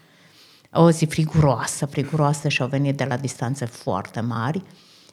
O 0.71 0.91
zi 0.91 1.05
friguroasă, 1.05 1.85
friguroasă 1.85 2.47
și 2.47 2.61
au 2.61 2.67
venit 2.67 2.97
de 2.97 3.05
la 3.09 3.17
distanțe 3.17 3.65
foarte 3.65 4.19
mari. 4.19 4.61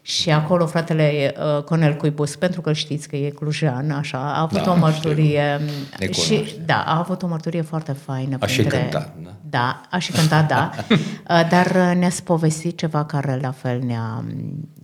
Și 0.03 0.31
acolo 0.31 0.67
fratele 0.67 1.35
uh, 1.57 1.63
Conel 1.63 1.95
Cuibus, 1.97 2.37
pentru 2.37 2.61
că 2.61 2.73
știți 2.73 3.09
că 3.09 3.17
e 3.17 3.31
clujean, 3.31 3.91
așa, 3.91 4.19
a 4.19 4.41
avut 4.41 4.63
da, 4.63 4.71
o 4.71 4.77
mărturie 4.77 5.61
și 6.11 6.55
da, 6.65 6.83
a 6.87 6.99
avut 6.99 7.23
o 7.23 7.27
mărturie 7.27 7.63
foarte 7.63 7.93
faină. 7.93 8.37
A 8.41 8.45
printre, 8.45 8.77
și 8.77 8.83
cântat, 8.83 9.15
da. 9.23 9.31
Da, 9.51 9.81
a 9.91 9.99
și 9.99 10.13
cântat, 10.13 10.49
da. 10.49 10.71
Uh, 11.31 11.49
dar 11.51 11.67
uh, 11.67 11.97
ne-a 11.99 12.11
povestit 12.25 12.79
ceva 12.79 13.05
care 13.05 13.39
la 13.43 13.51
fel 13.51 13.81
ne-a, 13.83 14.25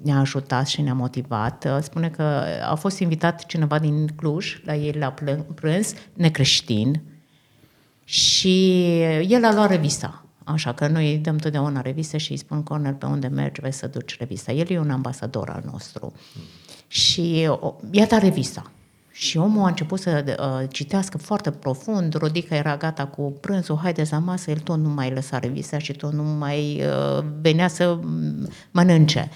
ne-a 0.02 0.18
ajutat 0.18 0.66
și 0.66 0.80
ne-a 0.80 0.94
motivat. 0.94 1.64
Uh, 1.64 1.78
spune 1.82 2.08
că 2.08 2.42
a 2.70 2.74
fost 2.74 2.98
invitat 2.98 3.46
cineva 3.46 3.78
din 3.78 4.06
Cluj 4.16 4.60
la 4.64 4.74
ei 4.74 4.92
la 4.92 5.14
prânz, 5.54 5.94
necreștin, 6.12 7.02
și 8.04 9.00
el 9.28 9.44
a 9.44 9.54
luat 9.54 9.70
revista. 9.70 10.25
Așa 10.48 10.72
că 10.72 10.86
noi 10.86 11.10
îi 11.10 11.18
dăm 11.18 11.36
totdeauna 11.36 11.80
reviste 11.80 12.18
și 12.18 12.30
îi 12.30 12.36
spun, 12.36 12.62
Cornel, 12.62 12.94
pe 12.94 13.06
unde 13.06 13.26
mergi, 13.26 13.60
vei 13.60 13.72
să 13.72 13.86
duci 13.86 14.18
revista. 14.18 14.52
El 14.52 14.70
e 14.70 14.78
un 14.78 14.90
ambasador 14.90 15.48
al 15.48 15.62
nostru. 15.70 16.12
Mm. 16.34 16.42
Și 16.88 17.40
i-a 17.90 18.06
dat 18.06 18.20
revista. 18.22 18.70
Și 19.12 19.36
omul 19.36 19.64
a 19.64 19.66
început 19.66 20.00
să 20.00 20.36
uh, 20.38 20.68
citească 20.70 21.18
foarte 21.18 21.50
profund, 21.50 22.14
Rodica 22.14 22.56
era 22.56 22.76
gata 22.76 23.06
cu 23.06 23.32
prânzul, 23.40 23.78
haideți 23.82 24.12
la 24.12 24.18
masă, 24.18 24.50
el 24.50 24.58
tot 24.58 24.78
nu 24.78 24.88
mai 24.88 25.10
lăsa 25.10 25.38
revista 25.38 25.78
și 25.78 25.92
tot 25.92 26.12
nu 26.12 26.22
mai 26.22 26.82
uh, 26.82 27.24
venea 27.40 27.68
să 27.68 27.98
mănânce. 28.70 29.30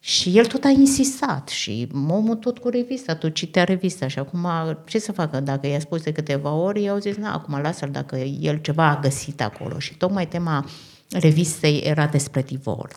Și 0.00 0.38
el 0.38 0.46
tot 0.46 0.64
a 0.64 0.68
insistat 0.68 1.48
și 1.48 1.88
omul 2.08 2.36
tot 2.36 2.58
cu 2.58 2.68
revista, 2.68 3.14
tot 3.14 3.34
citea 3.34 3.64
revista 3.64 4.08
și 4.08 4.18
acum 4.18 4.46
ce 4.86 4.98
să 4.98 5.12
facă? 5.12 5.40
Dacă 5.40 5.66
i-a 5.66 5.80
spus 5.80 6.02
de 6.02 6.12
câteva 6.12 6.52
ori, 6.52 6.82
i-au 6.82 6.98
zis, 6.98 7.16
na, 7.16 7.32
acum 7.32 7.60
lasă-l 7.60 7.90
dacă 7.90 8.16
el 8.18 8.56
ceva 8.56 8.88
a 8.88 9.00
găsit 9.00 9.40
acolo. 9.40 9.78
Și 9.78 9.94
tocmai 9.94 10.28
tema 10.28 10.66
revistei 11.10 11.78
era 11.78 12.06
despre 12.06 12.42
divorț. 12.42 12.96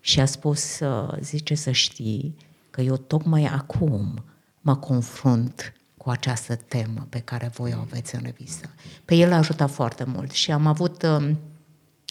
Și 0.00 0.20
a 0.20 0.26
spus, 0.26 0.80
zice 1.20 1.54
să 1.54 1.70
știi 1.70 2.36
că 2.70 2.80
eu 2.80 2.96
tocmai 2.96 3.44
acum 3.44 4.24
mă 4.60 4.76
confrunt 4.76 5.72
cu 5.96 6.10
această 6.10 6.56
temă 6.56 7.06
pe 7.08 7.18
care 7.18 7.50
voi 7.54 7.74
o 7.76 7.80
aveți 7.80 8.14
în 8.14 8.20
revistă. 8.24 8.70
Pe 9.04 9.14
el 9.14 9.32
a 9.32 9.36
ajutat 9.36 9.70
foarte 9.70 10.04
mult 10.04 10.30
și 10.30 10.52
am 10.52 10.66
avut 10.66 11.02
um, 11.02 11.38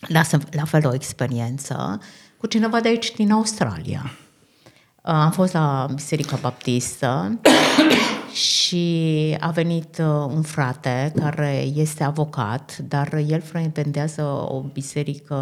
la, 0.08 0.22
la 0.52 0.66
fel 0.66 0.88
o 0.88 0.94
experiență 0.94 2.00
cu 2.46 2.52
cineva 2.52 2.80
de 2.80 2.88
aici 2.88 3.12
din 3.12 3.32
Australia. 3.32 4.02
Uh, 4.06 5.12
am 5.12 5.32
fost 5.32 5.54
la 5.54 5.88
Biserica 5.94 6.38
Baptistă 6.42 7.40
și 8.48 9.38
a 9.40 9.50
venit 9.50 9.98
uh, 9.98 10.06
un 10.36 10.42
frate 10.42 11.14
care 11.16 11.68
este 11.76 12.04
avocat, 12.04 12.78
dar 12.78 13.14
el 13.28 13.42
frecventează 13.42 14.22
o 14.50 14.62
biserică 14.74 15.36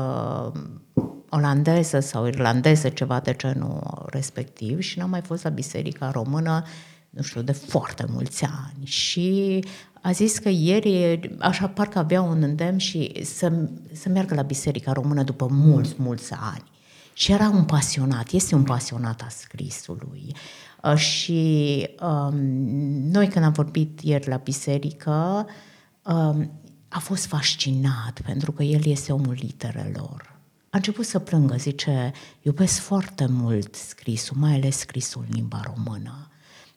olandeză 1.29 1.99
sau 1.99 2.27
irlandeză, 2.27 2.89
ceva 2.89 3.19
de 3.19 3.33
genul 3.37 4.05
respectiv 4.11 4.79
și 4.79 4.99
n-a 4.99 5.05
mai 5.05 5.21
fost 5.21 5.43
la 5.43 5.49
biserica 5.49 6.11
română 6.11 6.63
nu 7.09 7.21
știu, 7.21 7.41
de 7.41 7.51
foarte 7.51 8.05
mulți 8.09 8.43
ani 8.43 8.85
și 8.85 9.59
a 10.01 10.11
zis 10.11 10.37
că 10.37 10.49
ieri, 10.49 11.19
așa 11.39 11.67
parcă 11.67 11.99
avea 11.99 12.21
un 12.21 12.41
îndemn 12.41 12.77
și 12.77 13.23
să, 13.23 13.51
să 13.91 14.09
meargă 14.09 14.35
la 14.35 14.41
Biserica 14.41 14.91
Română 14.91 15.23
după 15.23 15.47
mulți, 15.51 15.95
mulți 15.97 16.33
ani. 16.53 16.71
Și 17.13 17.31
era 17.31 17.49
un 17.49 17.63
pasionat, 17.63 18.31
este 18.31 18.55
un 18.55 18.63
pasionat 18.63 19.21
a 19.21 19.27
scrisului. 19.29 20.35
Uh, 20.83 20.95
și 20.95 21.89
um, 22.01 22.35
noi 23.11 23.27
când 23.27 23.45
am 23.45 23.51
vorbit 23.51 24.01
ieri 24.01 24.27
la 24.27 24.37
biserică, 24.37 25.47
um, 26.03 26.51
a 26.87 26.99
fost 26.99 27.25
fascinat 27.25 28.21
pentru 28.25 28.51
că 28.51 28.63
el 28.63 28.85
este 28.85 29.11
omul 29.11 29.37
literelor. 29.39 30.31
A 30.69 30.77
început 30.77 31.05
să 31.05 31.19
plângă, 31.19 31.55
zice, 31.55 32.11
iubesc 32.41 32.79
foarte 32.79 33.25
mult 33.29 33.75
scrisul, 33.75 34.37
mai 34.39 34.53
ales 34.53 34.77
scrisul 34.77 35.25
în 35.27 35.35
limba 35.35 35.61
română. 35.75 36.27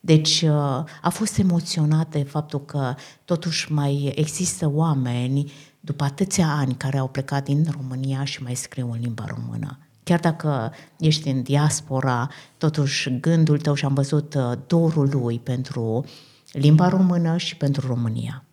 Deci 0.01 0.42
uh, 0.42 0.85
a 1.03 1.09
fost 1.11 1.38
emoționat 1.38 2.11
de 2.11 2.22
faptul 2.22 2.64
că 2.64 2.94
totuși 3.25 3.72
mai 3.72 4.12
există 4.14 4.70
oameni 4.75 5.53
după 5.81 6.05
atâția 6.05 6.49
ani 6.49 6.75
care 6.75 6.99
au 6.99 7.09
plecat 7.09 7.44
din 7.44 7.66
România 7.70 8.25
și 8.25 8.42
mai 8.42 8.55
scriu 8.55 8.90
în 8.92 9.01
limba 9.01 9.25
română 9.29 9.79
chiar 10.06 10.20
dacă 10.20 10.72
ești 10.98 11.28
în 11.28 11.42
diaspora, 11.42 12.28
totuși 12.58 13.20
gândul 13.20 13.58
tău 13.58 13.74
și 13.74 13.84
am 13.84 13.94
văzut 13.94 14.34
uh, 14.34 14.52
dorul 14.66 15.08
lui 15.12 15.40
pentru 15.42 16.04
limba 16.52 16.88
română 16.88 17.36
și 17.36 17.56
pentru 17.56 17.86
România. 17.86 18.44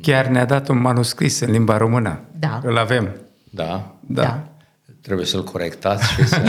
Chiar 0.00 0.26
ne-a 0.26 0.44
dat 0.44 0.68
un 0.68 0.80
manuscris 0.80 1.40
în 1.40 1.50
limba 1.50 1.76
română. 1.76 2.20
Da. 2.38 2.60
Îl 2.62 2.78
avem. 2.78 3.16
Da. 3.50 3.96
Da. 4.00 4.22
da. 4.22 4.46
Trebuie 5.00 5.26
să-l 5.26 5.44
corectați 5.44 6.12
și 6.12 6.26
să... 6.26 6.42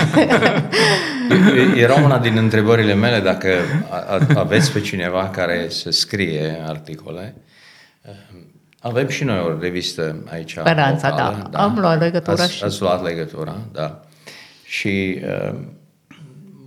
Era 1.76 1.94
una 1.94 2.20
din 2.20 2.38
întrebările 2.38 2.94
mele 2.94 3.20
dacă 3.20 3.50
aveți 4.36 4.72
pe 4.72 4.82
cineva 4.82 5.30
care 5.30 5.70
să 5.70 5.92
scrie 5.92 6.64
articole. 6.68 7.36
Avem 8.84 9.08
și 9.08 9.24
noi 9.24 9.40
o 9.40 9.60
revistă 9.60 10.24
aici. 10.30 10.52
Speranța, 10.52 11.10
locală, 11.10 11.38
da. 11.38 11.50
da. 11.50 11.64
Am 11.64 11.80
luat 11.80 12.00
legătura 12.00 12.44
ați, 12.44 12.54
și... 12.54 12.64
Ați 12.64 12.82
luat 12.82 13.04
legătura, 13.04 13.58
da. 13.72 14.02
Și 14.66 15.22
uh, 15.24 15.60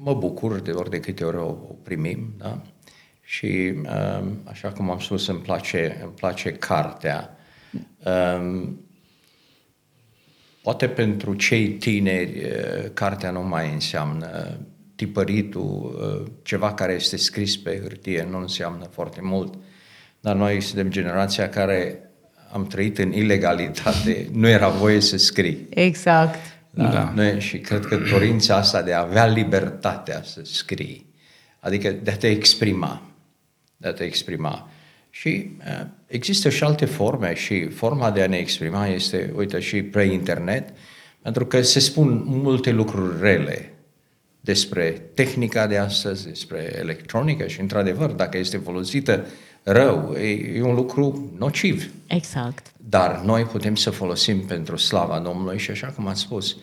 mă 0.02 0.14
bucur 0.14 0.60
de 0.60 0.70
ori 0.70 0.90
de 0.90 1.00
câte 1.00 1.24
ori 1.24 1.36
o, 1.36 1.46
o 1.46 1.74
primim, 1.82 2.34
da. 2.38 2.62
Și 3.20 3.74
uh, 3.82 4.24
așa 4.44 4.68
cum 4.68 4.90
am 4.90 4.98
spus, 4.98 5.26
îmi 5.26 5.38
place, 5.38 5.98
îmi 6.02 6.12
place 6.12 6.52
cartea. 6.52 7.36
Uh, 8.04 8.68
poate 10.62 10.88
pentru 10.88 11.34
cei 11.34 11.68
tineri, 11.68 12.44
uh, 12.44 12.90
cartea 12.94 13.30
nu 13.30 13.42
mai 13.42 13.72
înseamnă 13.72 14.58
tipăritul, 14.94 15.98
uh, 16.00 16.32
ceva 16.42 16.74
care 16.74 16.92
este 16.92 17.16
scris 17.16 17.56
pe 17.56 17.80
hârtie 17.82 18.26
nu 18.30 18.38
înseamnă 18.38 18.84
foarte 18.84 19.20
mult, 19.22 19.54
dar 20.20 20.34
noi 20.34 20.60
suntem 20.60 20.90
generația 20.90 21.48
care 21.48 22.05
am 22.52 22.66
trăit 22.66 22.98
în 22.98 23.12
ilegalitate, 23.12 24.28
nu 24.32 24.48
era 24.48 24.68
voie 24.68 25.00
să 25.00 25.16
scrii. 25.16 25.66
Exact. 25.70 26.38
Da? 26.70 26.88
da. 26.88 27.12
Noi, 27.14 27.40
și 27.40 27.58
cred 27.58 27.86
că 27.86 27.96
dorința 28.10 28.56
asta 28.56 28.82
de 28.82 28.92
a 28.92 29.00
avea 29.00 29.26
libertatea 29.26 30.22
să 30.24 30.40
scrii, 30.44 31.06
adică 31.60 31.90
de 32.02 32.10
a 32.10 32.16
te 32.16 32.28
exprima, 32.28 33.02
de 33.76 33.88
a 33.88 33.92
te 33.92 34.04
exprima. 34.04 34.70
Și 35.10 35.50
uh, 35.58 35.86
există 36.06 36.48
și 36.48 36.64
alte 36.64 36.84
forme 36.84 37.34
și 37.34 37.68
forma 37.68 38.10
de 38.10 38.22
a 38.22 38.26
ne 38.26 38.36
exprima 38.36 38.86
este, 38.86 39.32
uite, 39.36 39.60
și 39.60 39.82
pre-internet, 39.82 40.68
pentru 41.22 41.46
că 41.46 41.62
se 41.62 41.80
spun 41.80 42.22
multe 42.26 42.70
lucruri 42.70 43.20
rele 43.20 43.72
despre 44.40 45.02
tehnica 45.14 45.66
de 45.66 45.76
astăzi, 45.76 46.26
despre 46.26 46.76
electronică 46.78 47.46
și, 47.46 47.60
într-adevăr, 47.60 48.10
dacă 48.10 48.38
este 48.38 48.56
folosită 48.56 49.26
rău, 49.72 50.12
e, 50.12 50.56
e 50.56 50.62
un 50.62 50.74
lucru 50.74 51.32
nociv. 51.38 51.90
Exact. 52.06 52.72
Dar 52.76 53.20
noi 53.20 53.44
putem 53.44 53.74
să 53.74 53.90
folosim 53.90 54.40
pentru 54.40 54.76
slava 54.76 55.18
Domnului 55.18 55.58
și 55.58 55.70
așa 55.70 55.86
cum 55.86 56.06
ați 56.06 56.20
spus, 56.20 56.56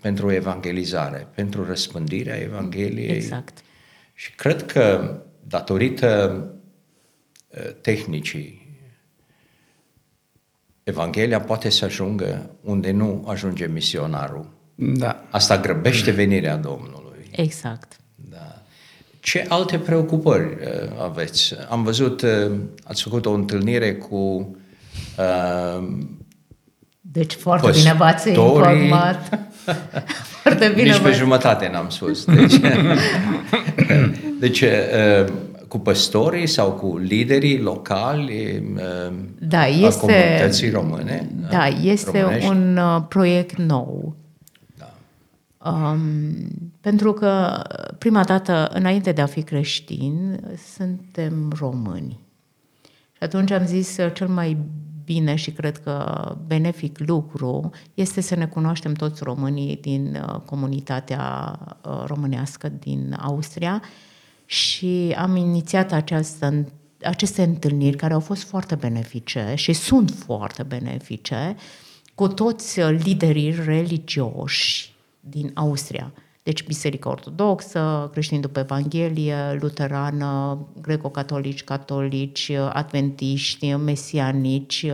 pentru 0.00 0.32
evangelizare, 0.32 1.28
pentru 1.34 1.64
răspândirea 1.64 2.36
Evangheliei. 2.36 3.16
Exact. 3.16 3.58
Și 4.14 4.34
cred 4.34 4.66
că 4.66 5.16
datorită 5.46 6.44
ă, 7.58 7.60
tehnicii, 7.60 8.66
Evanghelia 10.82 11.40
poate 11.40 11.68
să 11.68 11.84
ajungă 11.84 12.50
unde 12.60 12.90
nu 12.90 13.24
ajunge 13.26 13.66
misionarul. 13.66 14.50
Da. 14.74 15.26
Asta 15.30 15.58
grăbește 15.58 16.10
venirea 16.10 16.56
Domnului. 16.56 17.28
Exact. 17.30 17.96
Ce 19.28 19.44
alte 19.48 19.78
preocupări 19.78 20.44
uh, 20.44 20.90
aveți? 21.04 21.54
Am 21.68 21.82
văzut, 21.82 22.22
uh, 22.22 22.50
ați 22.84 23.02
făcut 23.02 23.26
o 23.26 23.32
întâlnire 23.32 23.94
cu 23.94 24.16
uh, 25.18 25.88
deci 27.00 27.34
foarte 27.34 27.70
bine 27.70 27.94
v-ați 27.98 28.28
informat. 28.28 29.38
Foarte 30.42 30.72
bine. 30.74 30.88
Nici 30.88 30.98
pe 30.98 31.08
mă- 31.08 31.14
jumătate 31.14 31.68
n-am 31.72 31.88
spus. 31.88 32.24
Deci, 32.24 32.60
deci 34.40 34.60
uh, 34.60 35.24
cu 35.68 35.78
păstorii 35.78 36.46
sau 36.46 36.70
cu 36.72 36.98
liderii 36.98 37.60
locali 37.60 38.62
uh, 38.74 39.14
Da, 39.38 39.60
a 39.60 39.66
este- 39.66 40.00
comunității 40.00 40.70
române. 40.70 41.28
Da, 41.50 41.66
este 41.66 42.20
românești. 42.20 42.48
un 42.50 42.76
uh, 42.76 43.02
proiect 43.08 43.56
nou. 43.56 44.16
Da. 45.70 45.90
Um, 45.90 46.00
pentru 46.80 47.12
că 47.12 47.62
prima 47.98 48.24
dată, 48.24 48.70
înainte 48.72 49.12
de 49.12 49.20
a 49.20 49.26
fi 49.26 49.42
creștini, 49.42 50.36
suntem 50.74 51.52
români. 51.58 52.20
Și 53.12 53.22
atunci 53.22 53.50
am 53.50 53.66
zis 53.66 53.96
uh, 53.96 54.12
cel 54.14 54.28
mai 54.28 54.56
bine 55.04 55.34
și 55.34 55.50
cred 55.50 55.78
că 55.78 56.36
benefic 56.46 56.98
lucru 56.98 57.70
este 57.94 58.20
să 58.20 58.34
ne 58.34 58.46
cunoaștem 58.46 58.92
toți 58.92 59.22
românii 59.22 59.76
din 59.76 60.22
uh, 60.26 60.40
comunitatea 60.40 61.58
uh, 61.84 62.02
românească 62.06 62.68
din 62.68 63.16
Austria 63.20 63.82
și 64.44 65.14
am 65.18 65.36
inițiat 65.36 65.92
această, 65.92 66.66
aceste 67.02 67.42
întâlniri 67.42 67.96
care 67.96 68.12
au 68.14 68.20
fost 68.20 68.42
foarte 68.42 68.74
benefice 68.74 69.52
și 69.54 69.72
sunt 69.72 70.10
foarte 70.10 70.62
benefice 70.62 71.56
cu 72.14 72.28
toți 72.28 72.80
uh, 72.80 72.96
liderii 73.04 73.54
religioși 73.64 74.96
din 75.30 75.50
Austria. 75.54 76.12
Deci 76.42 76.64
Biserica 76.64 77.08
Ortodoxă, 77.10 78.08
creștini 78.12 78.40
după 78.40 78.58
Evanghelie, 78.58 79.58
luterană, 79.60 80.58
greco-catolici, 80.80 81.64
catolici, 81.64 82.50
adventiști, 82.72 83.74
mesianici. 83.74 84.86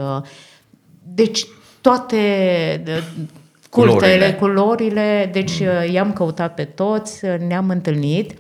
Deci 1.02 1.46
toate 1.80 2.16
de- 2.84 3.02
cultele, 3.70 3.98
Culorile. 4.00 4.34
culorile, 4.34 5.30
deci 5.32 5.58
i-am 5.92 6.12
căutat 6.12 6.54
pe 6.54 6.64
toți, 6.64 7.26
ne-am 7.46 7.68
întâlnit 7.70 8.34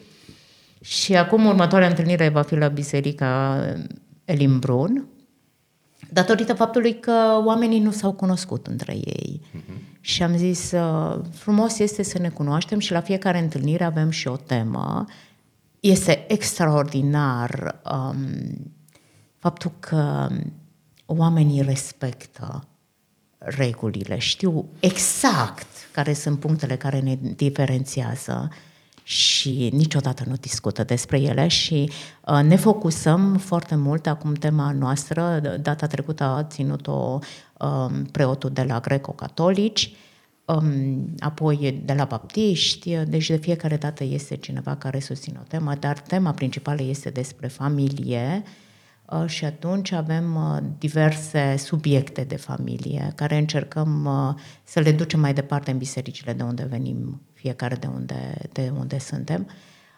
și 0.80 1.16
acum 1.16 1.46
următoarea 1.46 1.88
întâlnire 1.88 2.28
va 2.28 2.42
fi 2.42 2.54
la 2.54 2.68
Biserica 2.68 3.58
Elimbrun, 4.24 5.06
datorită 6.10 6.54
faptului 6.54 6.98
că 7.00 7.40
oamenii 7.44 7.80
nu 7.80 7.90
s-au 7.90 8.12
cunoscut 8.12 8.66
între 8.66 8.92
ei. 8.92 9.40
Și 10.04 10.22
am 10.22 10.36
zis, 10.36 10.70
uh, 10.70 11.20
frumos 11.30 11.78
este 11.78 12.02
să 12.02 12.18
ne 12.18 12.28
cunoaștem 12.28 12.78
și 12.78 12.92
la 12.92 13.00
fiecare 13.00 13.38
întâlnire 13.38 13.84
avem 13.84 14.10
și 14.10 14.28
o 14.28 14.36
temă. 14.36 15.04
Este 15.80 16.24
extraordinar 16.28 17.80
um, 17.92 18.72
faptul 19.38 19.72
că 19.78 20.28
oamenii 21.06 21.62
respectă 21.62 22.66
regulile, 23.38 24.18
știu 24.18 24.68
exact 24.80 25.66
care 25.92 26.12
sunt 26.12 26.40
punctele 26.40 26.76
care 26.76 27.00
ne 27.00 27.18
diferențiază 27.36 28.48
și 29.02 29.70
niciodată 29.72 30.24
nu 30.26 30.34
discută 30.36 30.84
despre 30.84 31.20
ele 31.20 31.48
și 31.48 31.90
uh, 32.26 32.40
ne 32.42 32.56
focusăm 32.56 33.36
foarte 33.36 33.74
mult 33.74 34.06
acum 34.06 34.32
tema 34.32 34.72
noastră, 34.72 35.40
data 35.60 35.86
trecută 35.86 36.24
a 36.24 36.44
ținut-o 36.44 36.92
um, 36.92 37.20
preotul 38.12 38.50
de 38.50 38.62
la 38.62 38.80
greco-catolici, 38.80 39.94
um, 40.44 41.14
apoi 41.18 41.82
de 41.84 41.92
la 41.92 42.04
baptiști, 42.04 42.96
deci 42.96 43.28
de 43.28 43.36
fiecare 43.36 43.76
dată 43.76 44.04
este 44.04 44.36
cineva 44.36 44.76
care 44.76 45.00
susține 45.00 45.38
o 45.40 45.46
temă, 45.48 45.74
dar 45.74 45.98
tema 45.98 46.32
principală 46.32 46.82
este 46.82 47.10
despre 47.10 47.48
familie, 47.48 48.42
Uh, 49.06 49.24
și 49.26 49.44
atunci 49.44 49.92
avem 49.92 50.34
uh, 50.34 50.58
diverse 50.78 51.56
subiecte 51.58 52.24
de 52.24 52.36
familie 52.36 53.12
care 53.14 53.36
încercăm 53.36 54.04
uh, 54.04 54.42
să 54.62 54.80
le 54.80 54.92
ducem 54.92 55.20
mai 55.20 55.34
departe 55.34 55.70
în 55.70 55.78
bisericile 55.78 56.32
de 56.32 56.42
unde 56.42 56.66
venim, 56.70 57.20
fiecare 57.32 57.74
de 57.74 57.86
unde, 57.86 58.34
de 58.52 58.72
unde 58.78 58.98
suntem. 58.98 59.48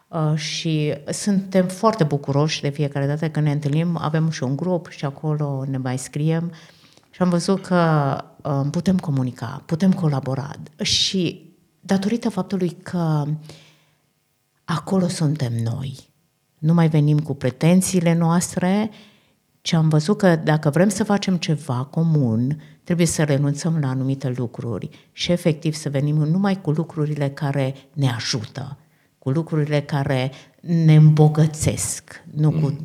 Uh, 0.07 0.37
Și 0.37 0.93
suntem 1.09 1.67
foarte 1.67 2.03
bucuroși 2.03 2.61
de 2.61 2.69
fiecare 2.69 3.07
dată 3.07 3.29
când 3.29 3.45
ne 3.45 3.51
întâlnim, 3.51 3.97
avem 3.97 4.29
și 4.29 4.43
un 4.43 4.55
grup 4.55 4.89
și 4.89 5.05
acolo 5.05 5.65
ne 5.69 5.77
mai 5.77 5.97
scriem 5.97 6.51
și 7.17 7.23
am 7.23 7.29
văzut 7.29 7.61
că 7.61 8.17
uh, 8.43 8.67
putem 8.71 8.97
comunica, 8.97 9.63
putem 9.65 9.93
colabora 9.93 10.51
și 10.81 11.51
datorită 11.79 12.29
faptului 12.29 12.69
că 12.69 13.25
acolo 14.63 15.07
suntem 15.07 15.53
noi. 15.53 16.09
Nu 16.57 16.73
mai 16.73 16.89
venim 16.89 17.19
cu 17.19 17.33
pretențiile 17.33 18.13
noastre, 18.13 18.89
ci 19.61 19.73
am 19.73 19.89
văzut 19.89 20.17
că 20.17 20.35
dacă 20.35 20.69
vrem 20.69 20.89
să 20.89 21.03
facem 21.03 21.37
ceva 21.37 21.83
comun, 21.83 22.61
trebuie 22.83 23.07
să 23.07 23.23
renunțăm 23.23 23.79
la 23.79 23.89
anumite 23.89 24.29
lucruri 24.29 24.89
și 25.11 25.31
efectiv 25.31 25.73
să 25.73 25.89
venim 25.89 26.15
numai 26.15 26.61
cu 26.61 26.71
lucrurile 26.71 27.29
care 27.29 27.75
ne 27.93 28.09
ajută, 28.09 28.77
cu 29.19 29.29
lucrurile 29.29 29.81
care 29.81 30.31
ne 30.61 30.95
îmbogățesc, 30.95 32.23
nu 32.31 32.51
cu 32.51 32.77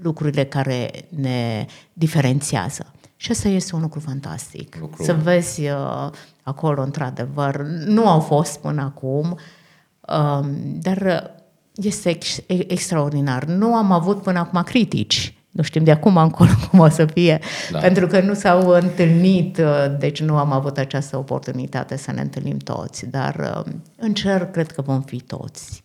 lucrurile 0.00 0.44
care 0.44 0.90
ne 1.08 1.66
diferențiază. 1.92 2.90
Și 3.16 3.30
asta 3.30 3.48
este 3.48 3.74
un 3.74 3.80
lucru 3.80 4.00
fantastic. 4.00 4.76
Lucru- 4.80 5.02
Să 5.02 5.14
vezi 5.14 5.60
uh, 5.60 6.10
acolo, 6.42 6.82
într-adevăr, 6.82 7.60
nu 7.86 8.08
au 8.08 8.20
fost 8.20 8.58
până 8.58 8.82
acum, 8.82 9.38
um, 10.00 10.78
dar 10.80 10.96
uh, 10.96 11.30
este 11.74 12.08
ex- 12.08 12.38
e- 12.46 12.72
extraordinar. 12.72 13.44
Nu 13.44 13.74
am 13.74 13.92
avut 13.92 14.22
până 14.22 14.38
acum 14.38 14.62
critici. 14.62 15.30
Nu 15.50 15.62
știm 15.62 15.84
de 15.84 15.90
acum 15.90 16.16
încolo 16.16 16.50
cum 16.70 16.78
o 16.78 16.88
să 16.88 17.04
fie, 17.06 17.38
da. 17.70 17.78
Da. 17.78 17.84
pentru 17.84 18.06
că 18.06 18.20
nu 18.20 18.34
s-au 18.34 18.68
întâlnit, 18.68 19.58
uh, 19.58 19.84
deci 19.98 20.20
nu 20.22 20.36
am 20.36 20.52
avut 20.52 20.78
această 20.78 21.16
oportunitate 21.16 21.96
să 21.96 22.12
ne 22.12 22.20
întâlnim 22.20 22.56
toți, 22.56 23.06
dar 23.06 23.62
uh, 23.66 23.72
în 23.96 24.14
cer 24.14 24.46
cred 24.46 24.72
că 24.72 24.82
vom 24.82 25.02
fi 25.02 25.20
toți. 25.20 25.84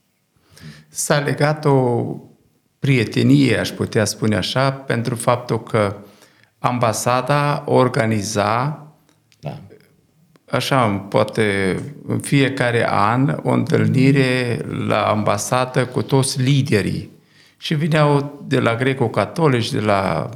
S-a 0.90 1.20
legat 1.20 1.66
o 1.66 2.04
prietenie, 2.80 3.58
aș 3.58 3.70
putea 3.70 4.06
spune 4.06 4.36
așa, 4.36 4.72
pentru 4.72 5.16
faptul 5.16 5.64
că 5.64 5.96
ambasada 6.64 7.64
organiza, 7.66 8.86
Da. 9.40 9.58
așa, 10.50 10.88
poate 10.88 11.78
în 12.08 12.20
fiecare 12.20 12.90
an, 12.90 13.40
o 13.44 13.50
întâlnire 13.50 14.60
la 14.88 15.08
ambasadă 15.08 15.86
cu 15.86 16.02
toți 16.02 16.42
liderii. 16.42 17.10
Și 17.58 17.74
vineau 17.74 18.42
de 18.48 18.60
la 18.60 18.76
greco-catolici, 18.76 19.72
de 19.72 19.80
la 19.80 20.30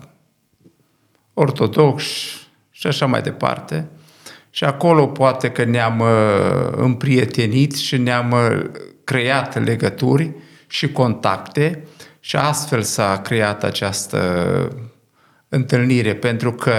ortodoxi 1.33 2.47
și 2.71 2.87
așa 2.87 3.05
mai 3.05 3.21
departe. 3.21 3.87
Și 4.49 4.63
acolo 4.63 5.07
poate 5.07 5.51
că 5.51 5.63
ne-am 5.63 5.99
uh, 5.99 6.71
împrietenit 6.75 7.75
și 7.75 7.97
ne-am 7.97 8.31
uh, 8.31 8.63
creat 9.03 9.63
legături 9.63 10.31
și 10.67 10.91
contacte 10.91 11.87
și 12.19 12.35
astfel 12.35 12.81
s-a 12.81 13.21
creat 13.21 13.63
această 13.63 14.19
întâlnire, 15.55 16.13
pentru 16.15 16.51
că 16.53 16.73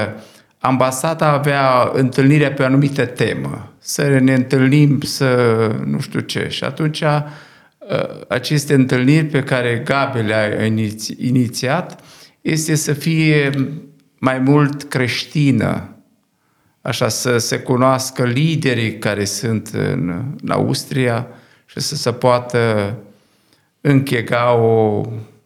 ambasada 0.59 1.29
avea 1.33 1.91
întâlnirea 1.93 2.53
pe 2.53 2.63
o 2.63 2.65
anumită 2.65 3.07
temă, 3.07 3.73
să 3.79 4.09
ne 4.09 4.35
întâlnim, 4.35 5.01
să 5.01 5.57
nu 5.85 6.01
știu 6.01 6.21
ce. 6.21 6.47
Și 6.49 6.65
atunci 6.65 7.01
uh, 7.01 7.25
aceste 8.29 8.75
întâlniri 8.75 9.25
pe 9.25 9.43
care 9.43 9.83
Gabi 9.85 10.23
le-a 10.23 10.65
iniți- 10.65 11.15
inițiat 11.19 12.01
este 12.41 12.75
să 12.75 12.93
fie 12.93 13.51
mai 14.19 14.39
mult 14.39 14.83
creștină, 14.83 15.89
așa 16.83 17.09
să 17.09 17.39
se 17.39 17.59
cunoască 17.59 18.25
liderii 18.25 18.99
care 18.99 19.25
sunt 19.25 19.69
în, 19.73 20.25
în 20.43 20.51
Austria 20.51 21.27
și 21.67 21.81
să 21.81 21.95
se 21.97 22.13
poată 22.13 22.95
închega 23.81 24.55
o, 24.55 25.03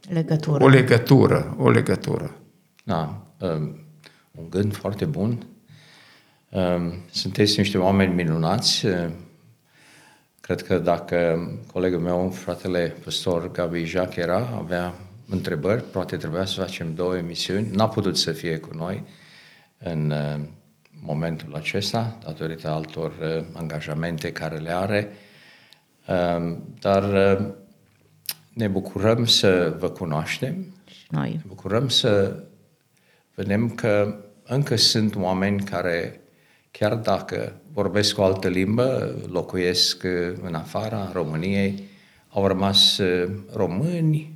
Legătură. 0.09 0.65
o 0.65 0.69
legătură, 0.69 1.55
o 1.59 1.71
legătură. 1.71 2.31
Da, 2.91 3.27
um, 3.39 3.79
un 4.31 4.51
gând 4.51 4.77
foarte 4.77 5.05
bun. 5.05 5.47
Um, 6.49 6.93
sunteți 7.11 7.59
niște 7.59 7.79
oameni 7.79 8.15
minunați. 8.15 8.87
Uh, 8.87 9.11
Cred 10.41 10.63
că 10.63 10.79
dacă 10.79 11.49
colegul 11.73 11.99
meu, 12.01 12.31
fratele 12.31 12.97
păstor 13.05 13.51
Gabi 13.51 13.85
Jacques 13.85 14.25
era, 14.25 14.49
avea 14.57 14.95
întrebări, 15.29 15.83
poate 15.83 16.17
trebuia 16.17 16.45
să 16.45 16.61
facem 16.61 16.95
două 16.95 17.17
emisiuni. 17.17 17.71
N-a 17.71 17.89
putut 17.89 18.17
să 18.17 18.33
fie 18.33 18.59
cu 18.59 18.75
noi 18.77 19.05
în 19.79 20.11
uh, 20.11 20.41
momentul 21.03 21.55
acesta, 21.55 22.19
datorită 22.25 22.69
altor 22.69 23.13
uh, 23.21 23.45
angajamente 23.53 24.33
care 24.33 24.57
le 24.57 24.73
are. 24.73 25.09
Um, 26.09 26.65
Dar 26.81 27.03
uh, 27.39 27.47
ne 28.53 28.69
bucurăm 28.69 29.25
să 29.27 29.77
vă 29.79 29.91
cunoaștem 29.91 30.75
Și 30.85 31.07
noi. 31.11 31.31
ne 31.31 31.43
bucurăm 31.47 31.89
să 31.89 32.43
vedem 33.35 33.71
că 33.71 34.25
încă 34.45 34.77
sunt 34.77 35.17
oameni 35.17 35.63
care, 35.63 36.21
chiar 36.71 36.95
dacă 36.95 37.61
vorbesc 37.73 38.19
o 38.19 38.25
altă 38.25 38.49
limbă, 38.49 39.17
locuiesc 39.29 40.03
uh, 40.05 40.39
în 40.43 40.55
afara 40.55 41.11
României, 41.13 41.89
au 42.29 42.47
rămas 42.47 42.99
uh, 42.99 43.31
români, 43.53 44.35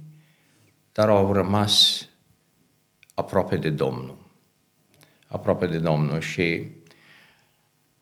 dar 0.92 1.08
au 1.08 1.32
rămas 1.32 2.06
aproape 3.14 3.56
de 3.56 3.70
Domnul. 3.70 4.16
Aproape 5.26 5.66
de 5.66 5.78
Domnul 5.78 6.20
și 6.20 6.66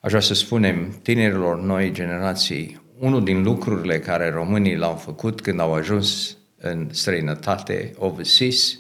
aș 0.01 0.11
vrea 0.11 0.21
să 0.21 0.35
spunem 0.35 0.99
tinerilor 1.03 1.61
noi 1.61 1.93
generații, 1.93 2.83
unul 2.99 3.25
din 3.25 3.43
lucrurile 3.43 3.99
care 3.99 4.31
românii 4.31 4.77
l-au 4.77 4.95
făcut 4.95 5.41
când 5.41 5.61
au 5.61 5.75
ajuns 5.75 6.37
în 6.57 6.89
străinătate, 6.93 7.93
overseas, 7.97 8.79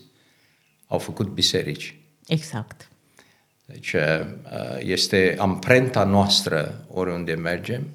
au 0.86 0.98
făcut 0.98 1.28
biserici. 1.28 2.01
Exact. 2.26 2.88
Deci 3.66 3.92
uh, 3.92 4.00
este 4.78 5.34
amprenta 5.38 6.04
noastră 6.04 6.84
oriunde 6.88 7.34
mergem, 7.34 7.86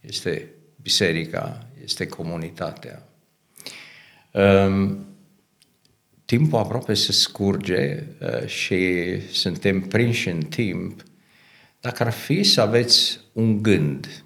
este 0.00 0.48
biserica, 0.82 1.66
este 1.84 2.06
comunitatea. 2.06 3.08
Um, 4.32 5.06
timpul 6.24 6.58
aproape 6.58 6.94
se 6.94 7.12
scurge 7.12 8.02
uh, 8.20 8.46
și 8.46 9.20
suntem 9.32 9.80
prinși 9.80 10.28
în 10.28 10.40
timp. 10.40 11.02
Dacă 11.80 12.02
ar 12.02 12.12
fi 12.12 12.42
să 12.42 12.60
aveți 12.60 13.20
un 13.32 13.62
gând, 13.62 14.24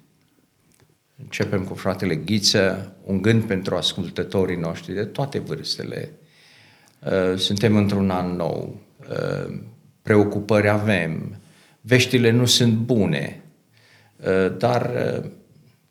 începem 1.17 1.63
cu 1.63 1.73
fratele 1.73 2.15
Ghiță, 2.15 2.95
un 3.03 3.21
gând 3.21 3.43
pentru 3.43 3.75
ascultătorii 3.75 4.57
noștri 4.57 4.93
de 4.93 5.05
toate 5.05 5.39
vârstele. 5.39 6.11
Uh, 6.99 7.37
suntem 7.37 7.75
într-un 7.75 8.09
an 8.09 8.35
nou, 8.35 8.81
uh, 8.81 8.88
preocupări 10.01 10.69
avem, 10.69 11.39
veștile 11.81 12.31
nu 12.31 12.45
sunt 12.45 12.73
bune, 12.73 13.43
dar 14.57 14.91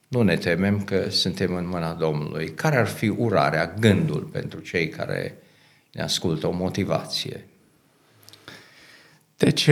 nu 0.08 0.22
ne 0.22 0.36
temem 0.36 0.84
că 0.84 1.10
suntem 1.10 1.54
în 1.54 1.68
mâna 1.68 1.92
Domnului. 1.92 2.48
Care 2.54 2.76
ar 2.76 2.86
fi 2.86 3.08
urarea, 3.08 3.74
gândul 3.80 4.28
pentru 4.32 4.60
cei 4.60 4.88
care 4.88 5.38
ne 5.92 6.02
ascultă, 6.02 6.46
o 6.46 6.50
motivație? 6.52 7.44
Deci, 9.36 9.70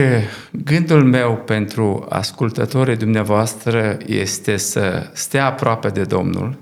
gândul 0.51 1.03
meu 1.03 1.37
pentru 1.37 2.05
ascultătorii 2.09 2.97
dumneavoastră 2.97 3.97
este 4.05 4.57
să 4.57 5.09
stea 5.13 5.45
aproape 5.45 5.89
de 5.89 6.03
Domnul 6.03 6.57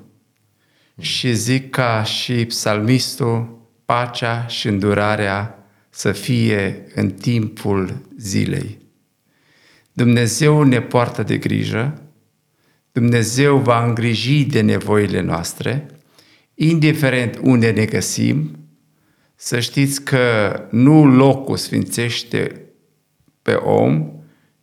și 0.99 1.33
zic 1.33 1.69
ca 1.69 2.03
și 2.03 2.45
psalmistul, 2.45 3.59
pacea 3.85 4.47
și 4.47 4.67
îndurarea 4.67 5.64
să 5.95 6.11
fie 6.11 6.85
în 6.95 7.11
timpul 7.11 8.01
zilei. 8.17 8.77
Dumnezeu 9.91 10.63
ne 10.63 10.81
poartă 10.81 11.23
de 11.23 11.37
grijă, 11.37 12.01
Dumnezeu 12.91 13.57
va 13.57 13.85
îngriji 13.85 14.45
de 14.45 14.61
nevoile 14.61 15.21
noastre, 15.21 15.85
indiferent 16.53 17.39
unde 17.41 17.71
ne 17.71 17.85
găsim, 17.85 18.57
să 19.35 19.59
știți 19.59 20.03
că 20.03 20.55
nu 20.71 21.05
locul 21.05 21.57
sfințește 21.57 22.61
pe 23.41 23.53
om, 23.53 24.11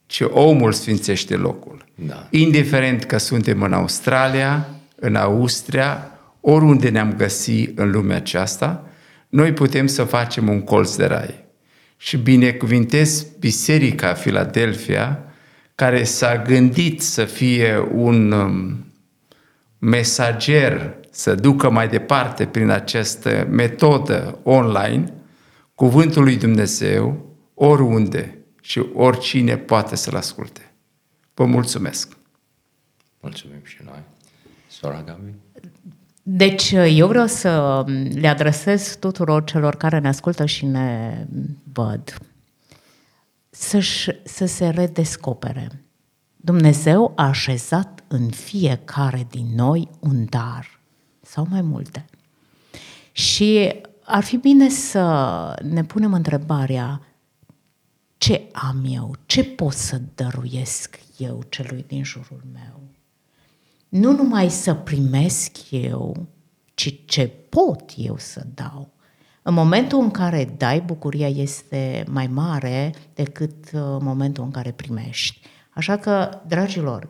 ci 0.07 0.20
omul 0.20 0.72
sfințește 0.72 1.37
locul. 1.37 1.85
Da. 1.95 2.28
Indiferent 2.30 3.05
că 3.05 3.18
suntem 3.18 3.62
în 3.62 3.72
Australia, 3.72 4.68
în 4.97 5.14
Austria, 5.14 6.18
oriunde 6.41 6.89
ne-am 6.89 7.14
găsit 7.16 7.78
în 7.78 7.91
lumea 7.91 8.16
aceasta, 8.16 8.87
noi 9.33 9.53
putem 9.53 9.87
să 9.87 10.05
facem 10.05 10.49
un 10.49 10.62
colț 10.62 10.97
de 10.97 11.05
rai. 11.05 11.45
Și 11.97 12.16
binecuvintez 12.16 13.26
Biserica 13.39 14.14
Filadelfia, 14.14 15.24
care 15.74 16.05
s-a 16.05 16.43
gândit 16.43 17.03
să 17.03 17.24
fie 17.24 17.89
un 17.93 18.33
um, 18.33 18.85
mesager, 19.78 20.97
să 21.11 21.35
ducă 21.35 21.70
mai 21.70 21.89
departe 21.89 22.47
prin 22.47 22.68
această 22.68 23.47
metodă 23.51 24.39
online 24.43 25.12
cuvântul 25.74 26.22
lui 26.22 26.37
Dumnezeu 26.37 27.37
oriunde 27.55 28.39
și 28.61 28.78
oricine 28.95 29.57
poate 29.57 29.97
să-l 29.97 30.16
asculte. 30.16 30.72
Vă 31.35 31.45
mulțumesc! 31.45 32.16
Mulțumim 33.20 33.61
și 33.64 33.78
noi. 33.85 34.03
Sora 34.68 35.03
Gabi? 35.03 35.35
Deci 36.23 36.70
eu 36.70 37.07
vreau 37.07 37.27
să 37.27 37.85
le 38.14 38.29
adresez 38.29 38.97
tuturor 39.01 39.45
celor 39.45 39.77
care 39.77 39.99
ne 39.99 40.09
ascultă 40.09 40.47
și 40.47 40.66
ne 40.66 41.27
văd 41.73 42.18
să 43.51 43.81
să 44.25 44.47
se 44.47 44.68
redescopere. 44.68 45.83
Dumnezeu 46.37 47.12
a 47.16 47.27
așezat 47.27 48.05
în 48.09 48.31
fiecare 48.31 49.27
din 49.31 49.47
noi 49.55 49.89
un 50.01 50.25
dar 50.29 50.81
sau 51.20 51.47
mai 51.51 51.61
multe. 51.61 52.05
Și 53.12 53.81
ar 54.05 54.23
fi 54.23 54.37
bine 54.37 54.68
să 54.68 55.55
ne 55.62 55.85
punem 55.85 56.12
întrebarea 56.12 57.01
ce 58.18 58.49
am 58.53 58.85
eu, 58.89 59.14
ce 59.27 59.45
pot 59.45 59.73
să 59.73 60.01
dăruiesc 60.14 60.99
eu 61.16 61.43
celui 61.49 61.85
din 61.89 62.05
jurul 62.05 62.43
meu. 62.53 62.81
Nu 63.93 64.12
numai 64.12 64.51
să 64.51 64.74
primesc 64.74 65.70
eu, 65.70 66.26
ci 66.74 67.05
ce 67.05 67.26
pot 67.49 67.93
eu 67.97 68.16
să 68.18 68.47
dau. 68.55 68.90
În 69.43 69.55
momentul 69.55 69.99
în 69.99 70.11
care 70.11 70.55
dai, 70.57 70.80
bucuria 70.80 71.28
este 71.28 72.05
mai 72.09 72.26
mare 72.26 72.95
decât 73.14 73.70
uh, 73.72 73.80
momentul 74.01 74.45
în 74.45 74.51
care 74.51 74.70
primești. 74.70 75.40
Așa 75.70 75.97
că, 75.97 76.40
dragilor, 76.47 77.09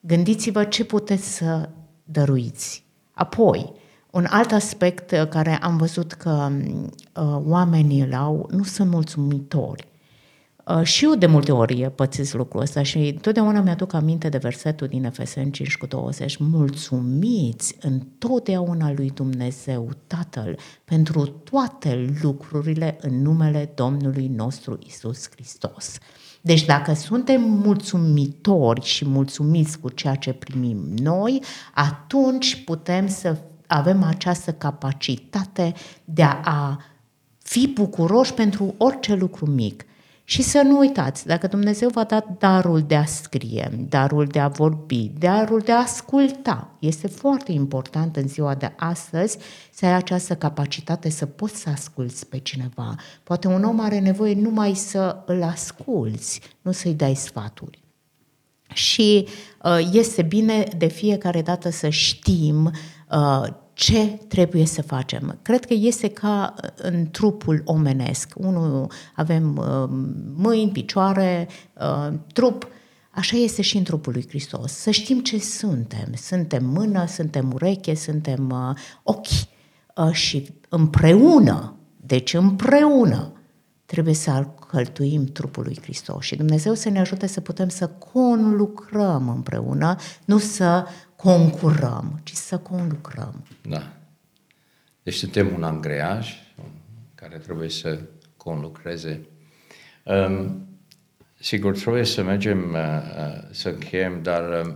gândiți-vă 0.00 0.64
ce 0.64 0.84
puteți 0.84 1.34
să 1.36 1.68
dăruiți. 2.04 2.84
Apoi, 3.12 3.72
un 4.10 4.26
alt 4.28 4.52
aspect 4.52 5.10
uh, 5.10 5.28
care 5.28 5.56
am 5.56 5.76
văzut 5.76 6.12
că 6.12 6.50
uh, 6.50 7.40
oamenii 7.44 8.00
îl 8.00 8.14
au, 8.14 8.48
nu 8.50 8.62
sunt 8.62 8.90
mulțumitori. 8.90 9.91
Uh, 10.66 10.82
și 10.82 11.04
eu 11.04 11.14
de 11.14 11.26
multe 11.26 11.52
ori 11.52 11.90
pățesc 11.94 12.34
lucrul 12.34 12.60
ăsta 12.60 12.82
și 12.82 12.98
întotdeauna 12.98 13.60
mi-aduc 13.60 13.92
aminte 13.92 14.28
de 14.28 14.38
versetul 14.38 14.86
din 14.86 15.04
Efeseni 15.04 15.50
5 15.50 15.76
cu 15.76 15.86
20. 15.86 16.36
Mulțumiți 16.36 17.76
întotdeauna 17.80 18.92
lui 18.92 19.10
Dumnezeu 19.10 19.90
Tatăl 20.06 20.58
pentru 20.84 21.26
toate 21.26 22.14
lucrurile 22.22 22.98
în 23.00 23.22
numele 23.22 23.72
Domnului 23.74 24.26
nostru 24.26 24.78
Isus 24.86 25.30
Hristos. 25.30 25.98
Deci 26.40 26.64
dacă 26.64 26.94
suntem 26.94 27.42
mulțumitori 27.42 28.84
și 28.84 29.08
mulțumiți 29.08 29.78
cu 29.78 29.88
ceea 29.88 30.14
ce 30.14 30.32
primim 30.32 30.78
noi, 31.02 31.42
atunci 31.74 32.64
putem 32.64 33.08
să 33.08 33.36
avem 33.66 34.02
această 34.02 34.52
capacitate 34.52 35.72
de 36.04 36.22
a 36.44 36.78
fi 37.38 37.68
bucuroși 37.74 38.34
pentru 38.34 38.74
orice 38.78 39.14
lucru 39.14 39.46
mic. 39.50 39.84
Și 40.32 40.42
să 40.42 40.62
nu 40.64 40.78
uitați, 40.78 41.26
dacă 41.26 41.46
Dumnezeu 41.46 41.88
v-a 41.88 42.04
dat 42.04 42.38
darul 42.38 42.80
de 42.80 42.96
a 42.96 43.04
scrie, 43.04 43.86
darul 43.88 44.26
de 44.26 44.38
a 44.38 44.48
vorbi, 44.48 45.10
darul 45.18 45.60
de 45.60 45.72
a 45.72 45.78
asculta, 45.78 46.76
este 46.78 47.06
foarte 47.06 47.52
important 47.52 48.16
în 48.16 48.28
ziua 48.28 48.54
de 48.54 48.72
astăzi 48.76 49.38
să 49.72 49.86
ai 49.86 49.92
această 49.92 50.36
capacitate 50.36 51.08
să 51.08 51.26
poți 51.26 51.56
să 51.56 51.68
asculți 51.68 52.26
pe 52.26 52.38
cineva. 52.38 52.94
Poate 53.22 53.46
un 53.48 53.64
om 53.64 53.80
are 53.80 53.98
nevoie 53.98 54.34
numai 54.34 54.74
să 54.74 55.22
îl 55.26 55.42
asculți, 55.42 56.40
nu 56.62 56.72
să-i 56.72 56.94
dai 56.94 57.14
sfaturi. 57.14 57.82
Și 58.72 59.28
uh, 59.62 59.78
este 59.92 60.22
bine 60.22 60.68
de 60.76 60.86
fiecare 60.86 61.42
dată 61.42 61.70
să 61.70 61.88
știm 61.88 62.64
uh, 63.10 63.48
ce 63.72 64.06
trebuie 64.28 64.66
să 64.66 64.82
facem. 64.82 65.38
Cred 65.42 65.64
că 65.64 65.74
este 65.74 66.08
ca 66.08 66.54
uh, 66.62 66.68
în 66.76 67.10
trupul 67.10 67.62
omenesc. 67.64 68.32
Unul 68.36 68.90
avem 69.14 69.56
uh, 69.56 69.88
mâini, 70.36 70.70
picioare, 70.70 71.48
uh, 71.80 72.14
trup. 72.32 72.68
Așa 73.10 73.36
este 73.36 73.62
și 73.62 73.76
în 73.76 73.82
trupul 73.82 74.12
lui 74.12 74.26
Hristos. 74.28 74.72
Să 74.72 74.90
știm 74.90 75.20
ce 75.20 75.38
suntem. 75.38 76.12
Suntem 76.14 76.64
mână, 76.64 77.06
suntem 77.06 77.52
ureche, 77.52 77.94
suntem 77.94 78.50
uh, 78.50 78.78
ochi. 79.02 79.26
Uh, 79.96 80.12
și 80.12 80.48
împreună, 80.68 81.76
deci 81.96 82.34
împreună, 82.34 83.32
trebuie 83.84 84.14
să 84.14 84.30
alcăltuim 84.30 85.24
trupul 85.24 85.62
lui 85.62 85.78
Hristos. 85.82 86.24
Și 86.24 86.36
Dumnezeu 86.36 86.74
să 86.74 86.88
ne 86.88 87.00
ajute 87.00 87.26
să 87.26 87.40
putem 87.40 87.68
să 87.68 87.86
conlucrăm 87.86 89.28
împreună, 89.28 89.96
nu 90.24 90.38
să 90.38 90.84
concurăm, 91.22 92.20
ci 92.22 92.32
să 92.32 92.58
conlucrăm. 92.58 93.44
Da. 93.68 93.92
Deci 95.02 95.14
suntem 95.14 95.54
un 95.54 95.62
angreaj 95.62 96.34
care 97.14 97.36
trebuie 97.36 97.68
să 97.68 97.98
conlucreze. 98.36 99.26
Um, 100.04 100.66
sigur, 101.40 101.76
trebuie 101.76 102.04
să 102.04 102.22
mergem 102.22 102.72
uh, 102.72 102.78
uh, 102.78 103.48
să 103.50 103.68
încheiem, 103.68 104.22
dar 104.22 104.66
uh, 104.66 104.74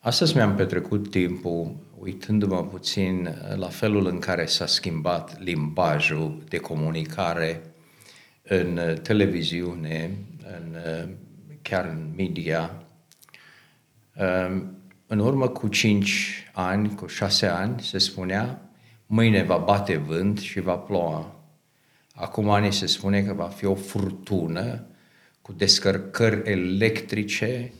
astăzi 0.00 0.36
mi-am 0.36 0.54
petrecut 0.54 1.10
timpul 1.10 1.76
uitându-mă 1.98 2.64
puțin 2.64 3.26
uh, 3.26 3.56
la 3.56 3.68
felul 3.68 4.06
în 4.06 4.18
care 4.18 4.46
s-a 4.46 4.66
schimbat 4.66 5.40
limbajul 5.40 6.42
de 6.48 6.58
comunicare 6.58 7.62
în 8.42 8.76
uh, 8.76 8.98
televiziune, 8.98 10.10
în, 10.38 10.76
uh, 10.86 11.08
chiar 11.62 11.84
în 11.84 12.12
media. 12.16 12.84
Um, 14.16 14.82
în 15.06 15.18
urmă 15.18 15.48
cu 15.48 15.68
cinci 15.68 16.50
ani, 16.52 16.94
cu 16.94 17.06
șase 17.06 17.46
ani, 17.46 17.80
se 17.80 17.98
spunea, 17.98 18.70
mâine 19.06 19.42
va 19.42 19.56
bate 19.56 19.96
vânt 19.96 20.38
și 20.38 20.60
va 20.60 20.76
ploua. 20.76 21.34
Acum 22.14 22.50
ani 22.50 22.72
se 22.72 22.86
spune 22.86 23.22
că 23.22 23.32
va 23.32 23.44
fi 23.44 23.64
o 23.64 23.74
furtună 23.74 24.86
cu 25.42 25.52
descărcări 25.52 26.50
electrice 26.50 27.72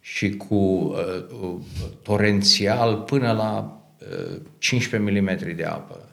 și 0.00 0.30
cu 0.30 0.54
uh, 0.54 1.56
torențial 2.02 2.96
până 2.96 3.32
la 3.32 3.80
uh, 3.98 4.40
15 4.58 5.20
mm 5.20 5.56
de 5.56 5.64
apă. 5.64 6.08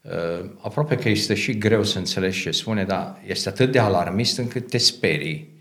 Uh, 0.00 0.50
aproape 0.60 0.96
că 0.96 1.08
este 1.08 1.34
și 1.34 1.58
greu 1.58 1.84
să 1.84 1.98
înțelegi 1.98 2.40
ce 2.40 2.50
spune, 2.50 2.84
dar 2.84 3.22
este 3.26 3.48
atât 3.48 3.72
de 3.72 3.78
alarmist 3.78 4.38
încât 4.38 4.68
te 4.68 4.78
sperii. 4.78 5.53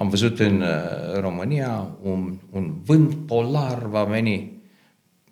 Am 0.00 0.08
văzut 0.08 0.38
în 0.38 0.60
uh, 0.60 1.20
România 1.20 1.96
un, 2.02 2.38
un 2.50 2.74
vânt 2.84 3.26
polar 3.26 3.86
va 3.86 4.04
veni. 4.04 4.62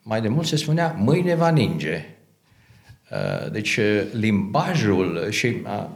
Mai 0.02 0.20
de 0.20 0.28
mult 0.28 0.46
se 0.46 0.56
spunea, 0.56 0.96
mâine 0.98 1.34
va 1.34 1.50
ninge. 1.50 2.04
Uh, 3.10 3.50
deci 3.52 3.76
uh, 3.76 4.02
limbajul, 4.12 5.30
și 5.30 5.46
uh, 5.46 5.86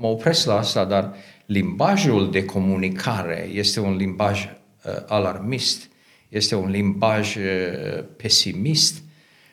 mă 0.00 0.06
opresc 0.06 0.46
la 0.46 0.56
asta, 0.56 0.84
dar 0.84 1.14
limbajul 1.46 2.30
de 2.30 2.44
comunicare 2.44 3.48
este 3.52 3.80
un 3.80 3.96
limbaj 3.96 4.44
uh, 4.44 4.92
alarmist, 5.06 5.90
este 6.28 6.54
un 6.54 6.70
limbaj 6.70 7.36
uh, 7.36 8.04
pesimist 8.16 9.02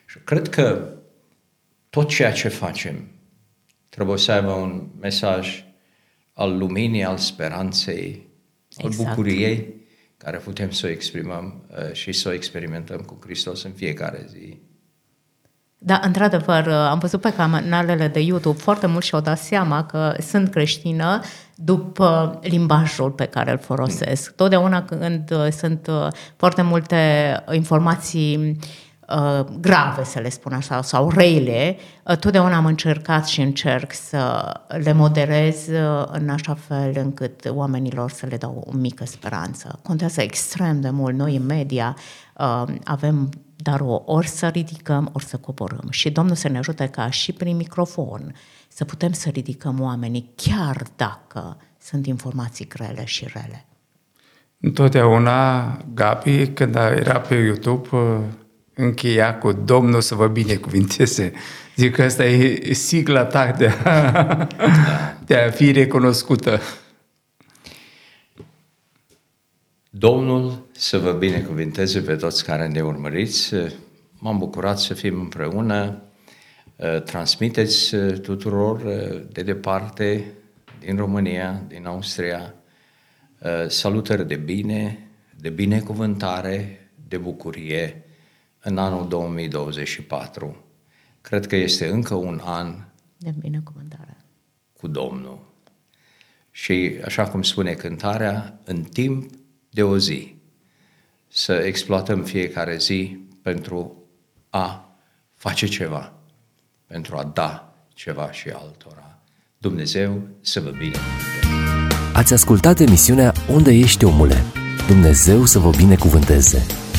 și 0.06 0.18
cred 0.24 0.50
că 0.50 0.94
tot 1.90 2.10
ceea 2.10 2.32
ce 2.32 2.48
facem 2.48 3.08
trebuie 3.90 4.18
să 4.18 4.32
aibă 4.32 4.52
un 4.52 4.88
mesaj 5.00 5.64
al 6.34 6.58
luminii, 6.58 7.04
al 7.04 7.18
speranței, 7.18 8.04
al 8.04 8.31
Exact. 8.86 9.10
bucuriei, 9.10 9.76
care 10.18 10.38
putem 10.38 10.72
să 10.72 10.86
o 10.86 10.90
exprimăm 10.90 11.64
uh, 11.70 11.94
și 11.94 12.12
să 12.12 12.30
o 12.30 12.34
experimentăm 12.34 12.98
cu 12.98 13.20
Hristos 13.24 13.64
în 13.64 13.72
fiecare 13.72 14.26
zi. 14.30 14.60
Da, 15.84 16.00
într-adevăr, 16.04 16.68
am 16.68 17.00
văzut 17.00 17.22
pe 17.22 17.34
canalele 17.34 18.08
de 18.08 18.20
YouTube 18.20 18.60
foarte 18.60 18.88
mult 18.88 19.04
și 19.04 19.14
au 19.14 19.22
dat 19.22 19.40
seama 19.40 19.86
că 19.86 20.16
sunt 20.20 20.50
creștină 20.50 21.22
după 21.56 22.40
limbajul 22.44 23.12
pe 23.12 23.26
care 23.26 23.52
îl 23.52 23.58
folosesc. 23.58 24.36
Totdeauna 24.36 24.86
când 24.86 25.32
uh, 25.32 25.48
sunt 25.52 25.88
uh, 25.88 26.08
foarte 26.36 26.62
multe 26.62 26.98
informații 27.52 28.38
uh, 28.38 28.56
grave, 29.60 30.04
să 30.04 30.20
le 30.20 30.30
spun 30.30 30.54
așa, 30.54 30.82
sau 30.82 31.10
rele, 31.10 31.78
uh, 32.04 32.18
totdeauna 32.18 32.56
am 32.56 32.66
încercat 32.66 33.28
și 33.28 33.42
încerc 33.42 33.94
să 33.94 34.52
le 34.68 34.94
moderez 34.94 35.68
uh, 35.68 36.06
în 36.12 36.30
așa 36.30 36.54
fel 36.54 36.94
încât 36.96 37.46
oamenilor 37.50 38.12
să 38.12 38.26
le 38.26 38.38
dau 38.38 38.64
o 38.68 38.78
mică 38.78 39.06
speranță. 39.06 39.80
Contează 39.84 40.22
extrem 40.22 40.82
de 40.82 40.90
mult. 40.90 41.16
Noi 41.16 41.36
în 41.36 41.46
media 41.46 41.96
uh, 42.38 42.64
avem 42.84 43.30
dar 43.64 43.80
o, 43.80 44.02
ori 44.06 44.28
să 44.28 44.48
ridicăm, 44.48 45.10
ori 45.14 45.26
să 45.26 45.38
coborâm. 45.38 45.88
Și 45.90 46.12
Domnul 46.12 46.36
să 46.36 46.48
ne 46.48 46.58
ajute 46.58 46.88
ca 46.88 47.10
și 47.10 47.32
prin 47.32 47.56
microfon 47.56 48.36
să 48.68 48.86
putem 48.86 49.12
să 49.12 49.30
ridicăm 49.30 49.82
oamenii, 49.82 50.34
chiar 50.36 50.84
dacă 50.96 51.58
sunt 51.82 52.06
informații 52.06 52.68
grele 52.68 53.06
și 53.06 53.28
rele. 53.34 53.66
Întotdeauna 54.60 55.78
Gabi, 55.94 56.48
când 56.48 56.76
era 56.76 57.20
pe 57.20 57.36
YouTube, 57.36 57.88
încheia 58.74 59.38
cu 59.38 59.52
Domnul 59.52 60.02
să 60.02 60.16
vă 60.16 60.28
binecuvinteze. 60.28 61.32
Zic 61.76 61.96
că 61.96 62.04
asta 62.04 62.26
e 62.26 62.74
sigla 62.74 63.26
ta 63.26 63.52
de 63.52 63.68
a, 63.84 64.48
de 65.26 65.36
a 65.36 65.50
fi 65.50 65.72
recunoscută. 65.72 66.60
Domnul 69.90 70.68
să 70.72 70.98
vă 70.98 71.12
binecuvinteze 71.12 72.00
pe 72.00 72.16
toți 72.16 72.46
care 72.46 72.68
ne 72.68 72.82
urmăriți. 72.82 73.54
M-am 74.20 74.38
bucurat 74.38 74.80
să 74.80 74.94
fim 74.94 75.20
împreună. 75.20 76.02
Transmiteți 77.06 77.96
tuturor 78.22 78.82
de 79.32 79.44
departe, 79.44 80.26
din 80.80 80.96
România, 80.96 81.64
din 81.68 81.86
Austria, 81.86 82.54
salutări 83.68 84.28
de 84.28 84.36
bine, 84.36 85.08
de 85.40 85.50
binecuvântare, 85.50 86.90
de 87.08 87.18
bucurie 87.18 88.06
în 88.62 88.78
anul 88.78 89.08
2024. 89.08 90.66
Cred 91.22 91.48
că 91.48 91.56
este 91.56 91.88
încă 91.88 92.14
un 92.14 92.42
an 92.44 92.76
De 93.18 93.34
binecuvântare. 93.40 94.18
cu 94.74 94.88
Domnul. 94.88 95.50
Și 96.52 97.00
așa 97.06 97.24
cum 97.24 97.44
spune 97.44 97.74
cântarea, 97.74 98.60
în 98.64 98.84
timp 98.84 99.32
de 99.70 99.84
o 99.84 99.98
zi, 99.98 100.36
să 101.28 101.54
exploatăm 101.54 102.24
fiecare 102.24 102.78
zi 102.78 103.20
pentru 103.42 104.04
a 104.50 104.96
face 105.36 105.68
ceva, 105.68 106.14
pentru 106.86 107.18
a 107.18 107.24
da 107.24 107.76
ceva 107.94 108.32
și 108.32 108.50
altora. 108.50 109.20
Dumnezeu 109.58 110.28
să 110.42 110.60
vă 110.60 110.70
binecuvânteze! 110.70 111.32
Ați 112.14 112.34
ascultat 112.34 112.80
emisiunea 112.80 113.34
Unde 113.50 113.72
ești 113.72 114.06
omule? 114.06 114.44
Dumnezeu 114.88 115.46
să 115.46 115.60
vă 115.60 115.70
binecuvânteze! 115.70 116.91